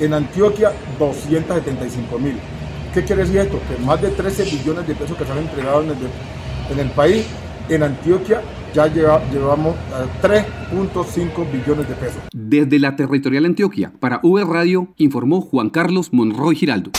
En 0.00 0.14
Antioquia, 0.14 0.72
275.000. 0.98 2.34
¿Qué 2.94 3.04
quiere 3.04 3.22
decir 3.22 3.38
esto? 3.38 3.60
Que 3.68 3.84
más 3.84 4.00
de 4.02 4.08
13 4.08 4.44
billones 4.44 4.86
de 4.86 4.94
pesos 4.94 5.16
que 5.16 5.24
se 5.24 5.32
han 5.32 5.38
entregado 5.38 5.82
en 5.82 5.90
el, 5.90 5.96
en 6.72 6.78
el 6.78 6.90
país, 6.90 7.26
en 7.68 7.82
Antioquia 7.82 8.42
ya 8.74 8.86
llevamos 8.86 9.76
3.5 10.22 11.52
billones 11.52 11.88
de 11.88 11.94
pesos. 11.94 12.22
Desde 12.32 12.78
la 12.78 12.96
territorial 12.96 13.44
Antioquia, 13.44 13.92
para 13.98 14.20
V 14.22 14.44
Radio, 14.44 14.88
informó 14.96 15.40
Juan 15.40 15.70
Carlos 15.70 16.12
Monroy 16.12 16.56
Giraldo. 16.56 16.90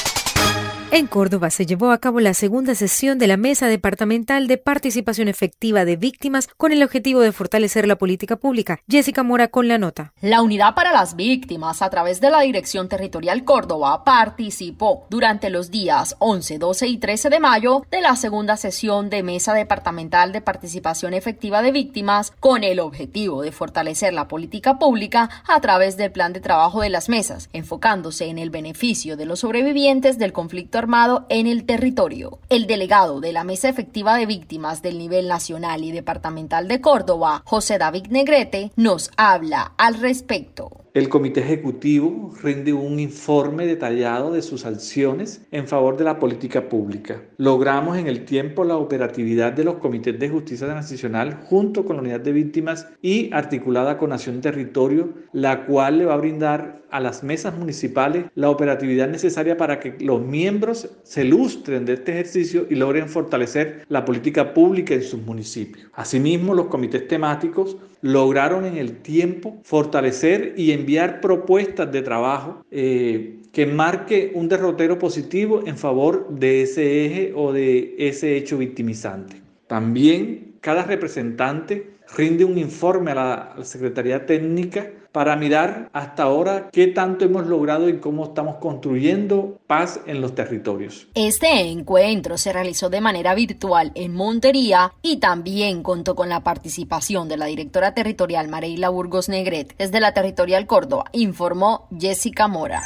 En 0.94 1.08
Córdoba 1.08 1.52
se 1.52 1.66
llevó 1.66 1.92
a 1.92 2.00
cabo 2.00 2.20
la 2.20 2.34
segunda 2.34 2.76
sesión 2.76 3.18
de 3.18 3.26
la 3.26 3.38
Mesa 3.38 3.68
Departamental 3.68 4.50
de 4.50 4.58
Participación 4.58 5.30
Efectiva 5.30 5.86
de 5.86 5.96
Víctimas 5.96 6.50
con 6.58 6.74
el 6.74 6.84
objetivo 6.84 7.22
de 7.22 7.32
fortalecer 7.32 7.88
la 7.88 7.96
política 7.96 8.36
pública. 8.36 8.82
Jessica 8.90 9.24
Mora 9.24 9.48
con 9.48 9.70
la 9.70 9.78
nota. 9.78 10.12
La 10.20 10.42
Unidad 10.42 10.76
para 10.76 10.92
las 10.92 11.16
Víctimas, 11.16 11.82
a 11.82 11.90
través 11.90 12.20
de 12.20 12.30
la 12.30 12.42
Dirección 12.42 12.90
Territorial 12.90 13.46
Córdoba, 13.46 14.04
participó 14.04 15.08
durante 15.10 15.50
los 15.50 15.72
días 15.72 16.18
11, 16.20 16.58
12 16.58 16.88
y 16.88 16.98
13 16.98 17.30
de 17.30 17.40
mayo 17.40 17.86
de 17.90 18.02
la 18.02 18.18
segunda 18.18 18.58
sesión 18.58 19.10
de 19.10 19.24
Mesa 19.24 19.54
Departamental 19.54 20.34
de 20.34 20.42
Participación 20.42 21.14
Efectiva 21.14 21.62
de 21.62 21.72
Víctimas 21.72 22.34
con 22.42 22.66
el 22.66 22.82
objetivo 22.82 23.44
de 23.44 23.54
fortalecer 23.54 24.12
la 24.12 24.28
política 24.28 24.78
pública 24.78 25.30
a 25.48 25.62
través 25.62 25.96
del 25.96 26.12
plan 26.12 26.34
de 26.34 26.42
trabajo 26.42 26.82
de 26.82 26.90
las 26.90 27.08
mesas, 27.08 27.48
enfocándose 27.54 28.26
en 28.26 28.38
el 28.38 28.50
beneficio 28.50 29.16
de 29.16 29.26
los 29.26 29.40
sobrevivientes 29.40 30.18
del 30.18 30.34
conflicto 30.34 30.81
en 31.30 31.46
el 31.46 31.66
territorio. 31.66 32.40
El 32.50 32.66
delegado 32.66 33.20
de 33.22 33.34
la 33.34 33.44
Mesa 33.44 33.70
Efectiva 33.70 34.16
de 34.16 34.26
Víctimas 34.26 34.82
del 34.82 34.98
nivel 34.98 35.28
nacional 35.28 35.84
y 35.84 35.92
departamental 35.92 36.68
de 36.68 36.82
Córdoba, 36.82 37.44
José 37.46 37.78
David 37.78 38.08
Negrete, 38.10 38.72
nos 38.76 39.12
habla 39.16 39.74
al 39.78 40.00
respecto. 40.00 40.81
El 40.94 41.08
Comité 41.08 41.40
Ejecutivo 41.40 42.34
rinde 42.44 42.74
un 42.74 43.00
informe 43.00 43.66
detallado 43.66 44.34
de 44.34 44.42
sus 44.42 44.66
acciones 44.66 45.42
en 45.52 45.66
favor 45.66 45.96
de 45.96 46.04
la 46.04 46.20
política 46.20 46.68
pública. 46.68 47.22
Logramos 47.38 47.98
en 47.98 48.08
el 48.08 48.26
tiempo 48.26 48.66
la 48.66 48.76
operatividad 48.76 49.54
de 49.54 49.64
los 49.64 49.76
comités 49.76 50.20
de 50.20 50.28
justicia 50.28 50.68
transicional 50.68 51.40
junto 51.46 51.86
con 51.86 51.96
la 51.96 52.02
unidad 52.02 52.20
de 52.20 52.34
víctimas 52.34 52.90
y 53.02 53.32
articulada 53.32 53.98
con 53.98 54.10
Nación 54.10 54.42
Territorio, 54.42 55.14
la 55.32 55.66
cual 55.66 55.98
le 55.98 56.06
va 56.08 56.16
a 56.16 56.18
brindar 56.18 56.82
a 56.92 57.00
las 57.00 57.24
mesas 57.24 57.58
municipales 57.58 58.26
la 58.36 58.50
operatividad 58.50 59.08
necesaria 59.08 59.56
para 59.56 59.80
que 59.80 59.96
los 60.02 60.22
miembros 60.22 60.90
se 61.04 61.24
lustren 61.24 61.86
de 61.86 61.94
este 61.94 62.12
ejercicio 62.12 62.68
y 62.70 62.76
logren 62.76 63.08
fortalecer 63.08 63.86
la 63.88 64.04
política 64.04 64.54
pública 64.54 64.94
en 64.94 65.04
sus 65.04 65.22
municipios. 65.22 65.88
Asimismo, 65.94 66.54
los 66.54 66.68
comités 66.68 67.08
temáticos 67.08 67.78
lograron 68.02 68.66
en 68.66 68.78
el 68.78 68.98
tiempo 68.98 69.60
fortalecer 69.64 70.54
y 70.58 70.72
enviar 70.72 71.22
propuestas 71.22 71.92
de 71.92 72.02
trabajo 72.02 72.66
eh, 72.72 73.38
que 73.52 73.66
marque 73.66 74.32
un 74.34 74.48
derrotero 74.48 74.98
positivo 74.98 75.64
en 75.66 75.78
favor 75.78 76.28
de 76.30 76.64
ese 76.64 77.06
eje 77.06 77.34
o 77.36 77.52
de 77.54 77.96
ese 77.98 78.38
hecho 78.38 78.58
victimizante. 78.58 79.42
También 79.68 80.51
cada 80.62 80.84
representante 80.84 81.96
rinde 82.16 82.46
un 82.46 82.58
informe 82.58 83.12
a 83.12 83.16
la, 83.16 83.56
Secretaría 83.64 84.26
Técnica 84.26 84.90
para 85.12 85.36
mirar 85.36 85.90
hasta 85.92 86.24
ahora 86.24 86.70
qué 86.72 86.88
tanto 86.88 87.26
hemos 87.26 87.46
logrado 87.46 87.90
y 87.90 88.00
cómo 88.00 88.26
estamos 88.26 88.58
construyendo 88.58 89.60
paz 89.68 90.00
en 90.06 90.22
los 90.22 90.36
territorios. 90.36 91.08
Este 91.16 91.50
encuentro 91.70 92.38
se 92.38 92.54
realizó 92.54 92.90
de 92.90 93.02
manera 93.02 93.36
virtual 93.36 93.92
en 93.96 94.14
Montería 94.14 94.94
y 95.02 95.18
también 95.18 95.84
contó 95.84 96.16
con 96.16 96.30
la 96.30 96.44
participación 96.44 97.28
de 97.28 97.38
la 97.38 97.48
directora 97.48 97.94
territorial 97.94 98.48
Mareila 98.48 98.90
Burgos 98.90 99.28
Negret. 99.28 99.76
Desde 99.78 100.00
la 100.00 100.14
Territorial 100.14 100.66
Córdoba, 100.66 101.06
informó 101.12 101.88
Jessica 102.00 102.48
Mora. 102.48 102.82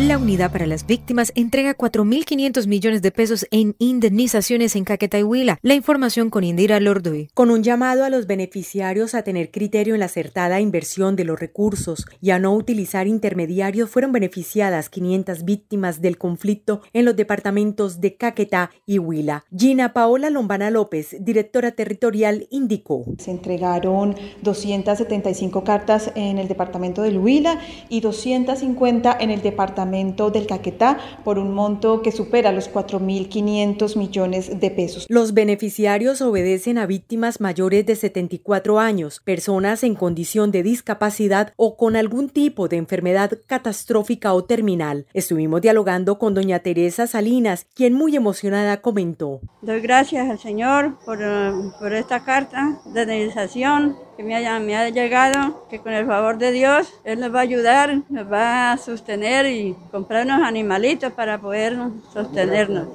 La 0.00 0.18
Unidad 0.18 0.50
para 0.50 0.66
las 0.66 0.86
Víctimas 0.86 1.30
entrega 1.36 1.76
4.500 1.76 2.66
millones 2.66 3.00
de 3.00 3.12
pesos 3.12 3.46
en 3.52 3.76
indemnizaciones 3.78 4.74
en 4.74 4.82
Caquetá 4.82 5.20
y 5.20 5.22
Huila. 5.22 5.60
La 5.62 5.74
información 5.74 6.30
con 6.30 6.42
Indira 6.42 6.80
Lordoy. 6.80 7.28
Con 7.32 7.52
un 7.52 7.62
llamado 7.62 8.02
a 8.02 8.10
los 8.10 8.26
beneficiarios 8.26 9.14
a 9.14 9.22
tener 9.22 9.52
criterio 9.52 9.94
en 9.94 10.00
la 10.00 10.06
acertada 10.06 10.60
inversión 10.60 11.14
de 11.14 11.22
los 11.22 11.38
recursos 11.38 12.06
y 12.20 12.30
a 12.30 12.40
no 12.40 12.56
utilizar 12.56 13.06
intermediarios, 13.06 13.88
fueron 13.88 14.10
beneficiadas 14.10 14.90
500 14.90 15.44
víctimas 15.44 16.00
del 16.00 16.18
conflicto 16.18 16.80
en 16.92 17.04
los 17.04 17.14
departamentos 17.14 18.00
de 18.00 18.16
Caquetá 18.16 18.72
y 18.86 18.98
Huila. 18.98 19.44
Gina 19.56 19.92
Paola 19.92 20.28
Lombana 20.28 20.70
López, 20.70 21.18
directora 21.20 21.70
territorial, 21.70 22.48
indicó. 22.50 23.04
Se 23.18 23.30
entregaron 23.30 24.16
275 24.42 25.62
cartas 25.62 26.10
en 26.16 26.38
el 26.38 26.48
departamento 26.48 27.02
del 27.02 27.18
Huila 27.18 27.60
y 27.88 28.00
250 28.00 29.16
en 29.20 29.30
el 29.30 29.40
departamento 29.40 29.83
del 29.84 30.46
Caquetá 30.46 30.98
por 31.24 31.38
un 31.38 31.52
monto 31.52 32.02
que 32.02 32.12
supera 32.12 32.52
los 32.52 32.72
4.500 32.72 33.96
millones 33.96 34.60
de 34.60 34.70
pesos. 34.70 35.06
Los 35.08 35.34
beneficiarios 35.34 36.20
obedecen 36.20 36.78
a 36.78 36.86
víctimas 36.86 37.40
mayores 37.40 37.86
de 37.86 37.96
74 37.96 38.80
años, 38.80 39.20
personas 39.24 39.82
en 39.84 39.94
condición 39.94 40.50
de 40.50 40.62
discapacidad 40.62 41.52
o 41.56 41.76
con 41.76 41.96
algún 41.96 42.28
tipo 42.28 42.68
de 42.68 42.76
enfermedad 42.76 43.32
catastrófica 43.46 44.34
o 44.34 44.44
terminal. 44.44 45.06
Estuvimos 45.12 45.60
dialogando 45.60 46.18
con 46.18 46.34
doña 46.34 46.60
Teresa 46.60 47.06
Salinas, 47.06 47.66
quien 47.74 47.94
muy 47.94 48.16
emocionada 48.16 48.80
comentó. 48.80 49.40
Doy 49.62 49.80
gracias 49.80 50.30
al 50.30 50.38
Señor 50.38 50.98
por, 51.04 51.18
eh, 51.20 51.52
por 51.78 51.92
esta 51.92 52.24
carta 52.24 52.80
de 52.92 53.02
indemnización 53.02 53.96
que 54.16 54.22
me 54.22 54.34
haya, 54.34 54.58
me 54.60 54.76
ha 54.76 54.88
llegado, 54.88 55.66
que 55.68 55.78
con 55.78 55.92
el 55.92 56.06
favor 56.06 56.38
de 56.38 56.52
Dios 56.52 56.92
Él 57.04 57.20
nos 57.20 57.34
va 57.34 57.40
a 57.40 57.42
ayudar, 57.42 58.02
nos 58.08 58.30
va 58.30 58.72
a 58.72 58.76
sostener 58.76 59.46
y 59.46 59.74
comprar 59.90 60.24
unos 60.24 60.42
animalitos 60.42 61.12
para 61.12 61.40
poder 61.40 61.76
sostenernos. 62.12 62.88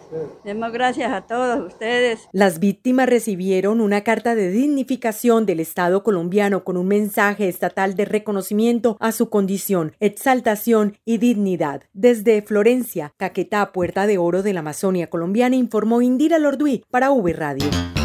Demos 0.44 0.72
gracias 0.72 1.12
a 1.12 1.22
todos 1.22 1.66
ustedes. 1.66 2.28
Las 2.32 2.60
víctimas 2.60 3.10
recibieron 3.10 3.82
una 3.82 4.02
carta 4.02 4.36
de 4.36 4.50
dignificación 4.50 5.46
del 5.46 5.60
Estado 5.60 6.04
colombiano 6.04 6.64
con 6.64 6.78
un 6.78 6.88
mensaje 6.88 7.48
estatal 7.48 7.96
de 7.96 8.06
reconocimiento 8.06 8.98
a 9.00 9.12
su 9.12 9.30
condición, 9.30 9.96
exaltación 10.00 10.98
y 11.06 11.18
dignidad. 11.18 11.84
Desde 11.94 12.42
Florencia, 12.42 13.14
Caquetá, 13.18 13.72
Puerta 13.72 14.08
de 14.08 14.18
Oro 14.18 14.44
de 14.44 14.54
la 14.54 14.62
Amazonia 14.62 15.10
colombiana, 15.10 15.56
informó 15.56 16.02
Indira 16.02 16.40
Lorduí 16.40 16.84
para 16.90 17.12
V 17.12 17.34
Radio. 17.34 17.99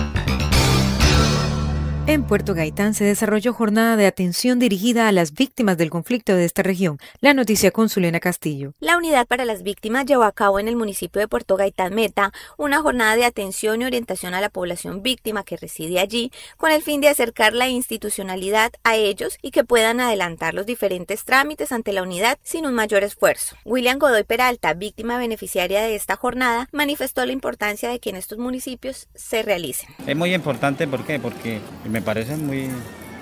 En 2.07 2.23
Puerto 2.23 2.53
Gaitán 2.53 2.93
se 2.93 3.03
desarrolló 3.03 3.55
jornada 3.55 3.97
de 3.97 4.07
atención 4.07 4.59
dirigida 4.59 5.09
a 5.09 5.13
las 5.13 5.33
víctimas 5.33 5.79
del 5.79 5.89
conflicto 5.89 6.35
de 6.35 6.45
esta 6.45 6.63
región. 6.63 6.99
La 7.23 7.33
noticia 7.33 7.71
con 7.71 7.89
Zulena 7.89 8.21
Castillo. 8.21 8.75
La 8.79 8.99
Unidad 8.99 9.27
para 9.27 9.47
las 9.47 9.63
Víctimas 9.63 10.05
llevó 10.05 10.25
a 10.25 10.33
cabo 10.33 10.59
en 10.59 10.69
el 10.69 10.77
municipio 10.77 11.19
de 11.19 11.29
Puerto 11.29 11.57
Gaitán 11.57 11.95
Meta 11.95 12.31
una 12.59 12.83
jornada 12.83 13.17
de 13.17 13.25
atención 13.25 13.81
y 13.81 13.87
orientación 13.87 14.35
a 14.35 14.43
la 14.43 14.51
población 14.51 15.03
víctima 15.03 15.45
que 15.45 15.57
reside 15.57 15.99
allí, 15.99 16.31
con 16.59 16.73
el 16.73 16.83
fin 16.83 17.01
de 17.01 17.09
acercar 17.09 17.55
la 17.55 17.69
institucionalidad 17.69 18.73
a 18.85 18.97
ellos 18.97 19.39
y 19.41 19.51
que 19.51 19.65
puedan 19.65 19.99
adelantar 20.01 20.53
los 20.53 20.67
diferentes 20.67 21.25
trámites 21.25 21.73
ante 21.73 21.95
la 21.95 22.03
unidad 22.03 22.39
sin 22.43 22.67
un 22.67 22.75
mayor 22.75 23.03
esfuerzo. 23.03 23.57
William 23.65 23.99
Godoy 23.99 24.25
Peralta, 24.25 24.75
víctima 24.75 25.17
beneficiaria 25.17 25.81
de 25.81 25.95
esta 25.95 26.17
jornada, 26.17 26.69
manifestó 26.71 27.25
la 27.25 27.33
importancia 27.33 27.89
de 27.89 27.99
que 27.99 28.11
en 28.11 28.17
estos 28.17 28.37
municipios 28.37 29.09
se 29.15 29.43
realicen. 29.43 29.89
Es 30.07 30.15
muy 30.15 30.35
importante, 30.35 30.87
¿por 30.87 31.03
qué? 31.07 31.19
Porque 31.19 31.61
me 31.95 32.03
parece 32.03 32.37
muy, 32.37 32.69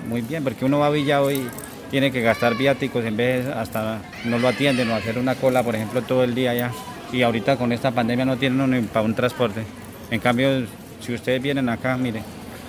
muy 0.09 0.23
bien, 0.23 0.43
porque 0.43 0.65
uno 0.65 0.79
va 0.79 0.87
a 0.87 0.91
Villa 0.91 1.21
hoy 1.21 1.47
tiene 1.91 2.11
que 2.11 2.23
gastar 2.23 2.57
viáticos 2.57 3.05
en 3.05 3.19
vez 3.19 3.47
hasta 3.47 4.01
no 4.25 4.39
lo 4.39 4.49
atienden 4.49 4.91
o 4.91 4.95
hacer 4.95 5.19
una 5.19 5.35
cola, 5.35 5.63
por 5.63 5.75
ejemplo, 5.75 6.01
todo 6.01 6.25
el 6.25 6.35
día 6.35 6.55
ya. 6.55 6.73
Y 7.13 7.21
ahorita 7.21 7.59
con 7.59 7.71
esta 7.71 7.91
pandemia 7.91 8.25
no 8.25 8.39
tienen 8.39 8.71
ni 8.71 8.81
para 8.81 9.05
un 9.05 9.15
transporte. 9.15 9.63
En 10.11 10.21
cambio, 10.21 10.67
si 11.03 11.13
ustedes 11.13 11.43
vienen 11.43 11.69
acá, 11.69 11.99
mire, 11.99 12.23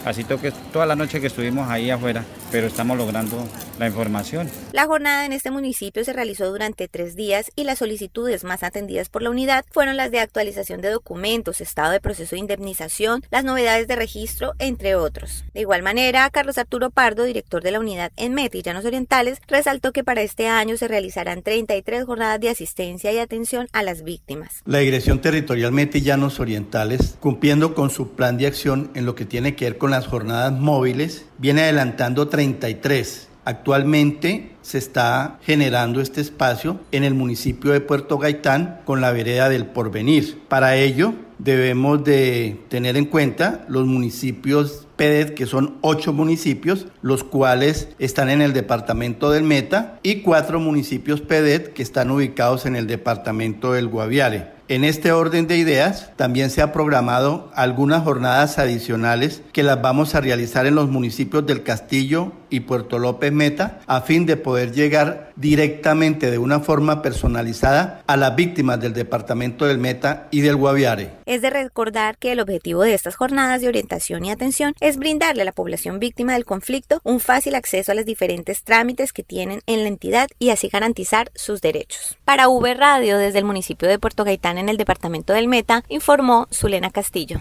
así 0.04 0.26
toque 0.26 0.52
toda 0.74 0.86
la 0.86 0.98
noche 0.98 1.22
que 1.22 1.28
estuvimos 1.28 1.70
ahí 1.70 1.90
afuera, 1.90 2.26
pero 2.54 2.68
estamos 2.68 2.96
logrando 3.00 3.50
la 3.80 3.88
información. 3.88 4.48
La 4.74 4.86
jornada 4.86 5.26
en 5.26 5.34
este 5.34 5.50
municipio 5.50 6.06
se 6.06 6.14
realizó 6.14 6.52
durante 6.52 6.88
tres 6.88 7.16
días 7.16 7.52
y 7.56 7.64
las 7.64 7.80
solicitudes 7.80 8.44
más 8.44 8.62
atendidas 8.62 9.10
por 9.10 9.24
la 9.24 9.32
unidad 9.32 9.66
fueron 9.72 9.98
las 9.98 10.12
de 10.12 10.20
actualización 10.20 10.80
de 10.80 10.92
documentos, 10.92 11.62
estado 11.62 11.92
de 11.92 12.00
proceso 12.00 12.36
de 12.36 12.42
indemnización, 12.42 13.24
las 13.32 13.44
novedades 13.44 13.88
de 13.88 13.96
registro, 13.96 14.54
entre 14.60 14.96
otros. 14.96 15.46
De 15.56 15.62
igual 15.62 15.82
manera, 15.82 16.30
Carlos 16.30 16.60
Arturo 16.60 16.92
Pardo, 16.92 17.24
director 17.24 17.64
de 17.64 17.72
la 17.72 17.80
unidad 17.80 18.12
en 18.18 18.36
Meta 18.36 18.56
y 18.56 18.62
Llanos 18.62 18.86
Orientales, 18.86 19.42
resaltó 19.48 19.92
que 19.92 20.04
para 20.04 20.22
este 20.22 20.48
año 20.48 20.78
se 20.78 20.88
realizarán 20.88 21.42
33 21.42 22.06
jornadas 22.06 22.40
de 22.40 22.50
asistencia 22.50 23.12
y 23.12 23.18
atención 23.18 23.68
a 23.74 23.82
las 23.82 24.04
víctimas. 24.04 24.62
La 24.66 24.78
Dirección 24.78 25.22
Territorial 25.22 25.72
Meta 25.72 25.98
y 25.98 26.02
Llanos 26.02 26.40
Orientales, 26.40 27.18
cumpliendo 27.20 27.74
con 27.74 27.90
su 27.90 28.12
plan 28.12 28.38
de 28.38 28.46
acción 28.46 28.92
en 28.94 29.08
lo 29.08 29.16
que 29.16 29.26
tiene 29.26 29.56
que 29.56 29.66
ver 29.66 29.80
con 29.80 29.90
las 29.90 30.06
jornadas 30.06 30.54
móviles, 30.54 31.26
viene 31.38 31.64
adelantando 31.64 32.28
33 32.28 33.30
Actualmente 33.46 34.52
se 34.62 34.78
está 34.78 35.38
generando 35.44 36.00
este 36.00 36.22
espacio 36.22 36.80
en 36.94 37.04
el 37.04 37.14
municipio 37.14 37.74
de 37.74 37.82
Puerto 37.82 38.18
Gaitán 38.18 38.80
con 38.86 39.02
la 39.02 39.12
vereda 39.12 39.50
del 39.50 39.66
Porvenir. 39.66 40.40
Para 40.48 40.78
ello, 40.78 41.14
debemos 41.40 42.06
de 42.06 42.62
tener 42.70 42.96
en 42.96 43.04
cuenta 43.06 43.66
los 43.68 43.86
municipios 43.86 44.88
PEDET, 44.96 45.34
que 45.34 45.46
son 45.46 45.78
ocho 45.82 46.14
municipios, 46.14 46.88
los 47.02 47.26
cuales 47.26 47.90
están 48.00 48.30
en 48.30 48.42
el 48.42 48.54
departamento 48.54 49.30
del 49.30 49.44
Meta, 49.44 50.00
y 50.04 50.22
cuatro 50.22 50.62
municipios 50.62 51.20
PEDET 51.20 51.74
que 51.74 51.84
están 51.84 52.12
ubicados 52.12 52.66
en 52.66 52.78
el 52.78 52.88
departamento 52.88 53.74
del 53.74 53.90
Guaviare. 53.90 54.53
En 54.70 54.86
este 54.86 55.12
orden 55.12 55.46
de 55.48 55.58
ideas, 55.58 56.12
también 56.16 56.50
se 56.50 56.62
ha 56.62 56.72
programado 56.72 57.52
algunas 57.54 58.04
jornadas 58.04 58.58
adicionales 58.60 59.42
que 59.52 59.62
las 59.62 59.82
vamos 59.82 60.16
a 60.16 60.22
realizar 60.22 60.66
en 60.66 60.76
los 60.76 60.88
municipios 60.88 61.46
del 61.46 61.64
Castillo 61.64 62.32
y 62.50 62.62
Puerto 62.62 62.98
López 62.98 63.34
Meta 63.34 63.82
a 63.88 64.02
fin 64.02 64.26
de 64.26 64.38
poder 64.38 64.72
llegar 64.72 65.32
directamente 65.36 66.32
de 66.32 66.38
una 66.38 66.60
forma 66.60 67.02
personalizada 67.02 68.04
a 68.08 68.16
las 68.16 68.36
víctimas 68.36 68.80
del 68.80 68.94
departamento 68.94 69.66
del 69.66 69.80
Meta 69.80 70.28
y 70.32 70.42
del 70.42 70.56
Guaviare. 70.56 71.10
Es 71.26 71.42
de 71.42 71.50
recordar 71.50 72.18
que 72.18 72.32
el 72.32 72.40
objetivo 72.40 72.84
de 72.84 72.94
estas 72.94 73.16
jornadas 73.16 73.62
de 73.62 73.68
orientación 73.68 74.24
y 74.24 74.32
atención 74.32 74.76
es 74.80 74.98
brindarle 74.98 75.42
a 75.42 75.46
la 75.46 75.52
población 75.52 76.00
víctima 76.00 76.34
del 76.34 76.46
conflicto 76.46 77.02
un 77.04 77.20
fácil 77.20 77.56
acceso 77.56 77.92
a 77.92 77.96
los 77.96 78.06
diferentes 78.06 78.64
trámites 78.64 79.12
que 79.12 79.24
tienen 79.24 79.62
en 79.66 79.82
la 79.82 79.90
entidad 79.90 80.28
y 80.40 80.52
así 80.52 80.70
garantizar 80.70 81.32
sus 81.36 81.60
derechos. 81.60 82.18
Para 82.24 82.48
V 82.48 82.74
Radio 82.76 83.18
desde 83.18 83.40
el 83.40 83.46
municipio 83.46 83.90
de 83.90 84.00
Puerto 84.00 84.24
Gaitán 84.24 84.53
en 84.58 84.70
el 84.70 84.78
departamento 84.78 85.34
del 85.34 85.48
Meta, 85.48 85.84
informó 85.90 86.48
Zulena 86.52 86.90
Castillo. 86.90 87.40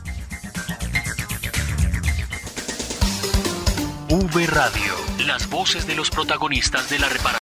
V 4.11 4.47
Radio, 4.47 4.95
las 5.27 5.51
voces 5.51 5.87
de 5.87 5.95
los 5.95 6.09
protagonistas 6.09 6.89
de 6.89 6.99
la 6.99 7.11
reparación. 7.11 7.29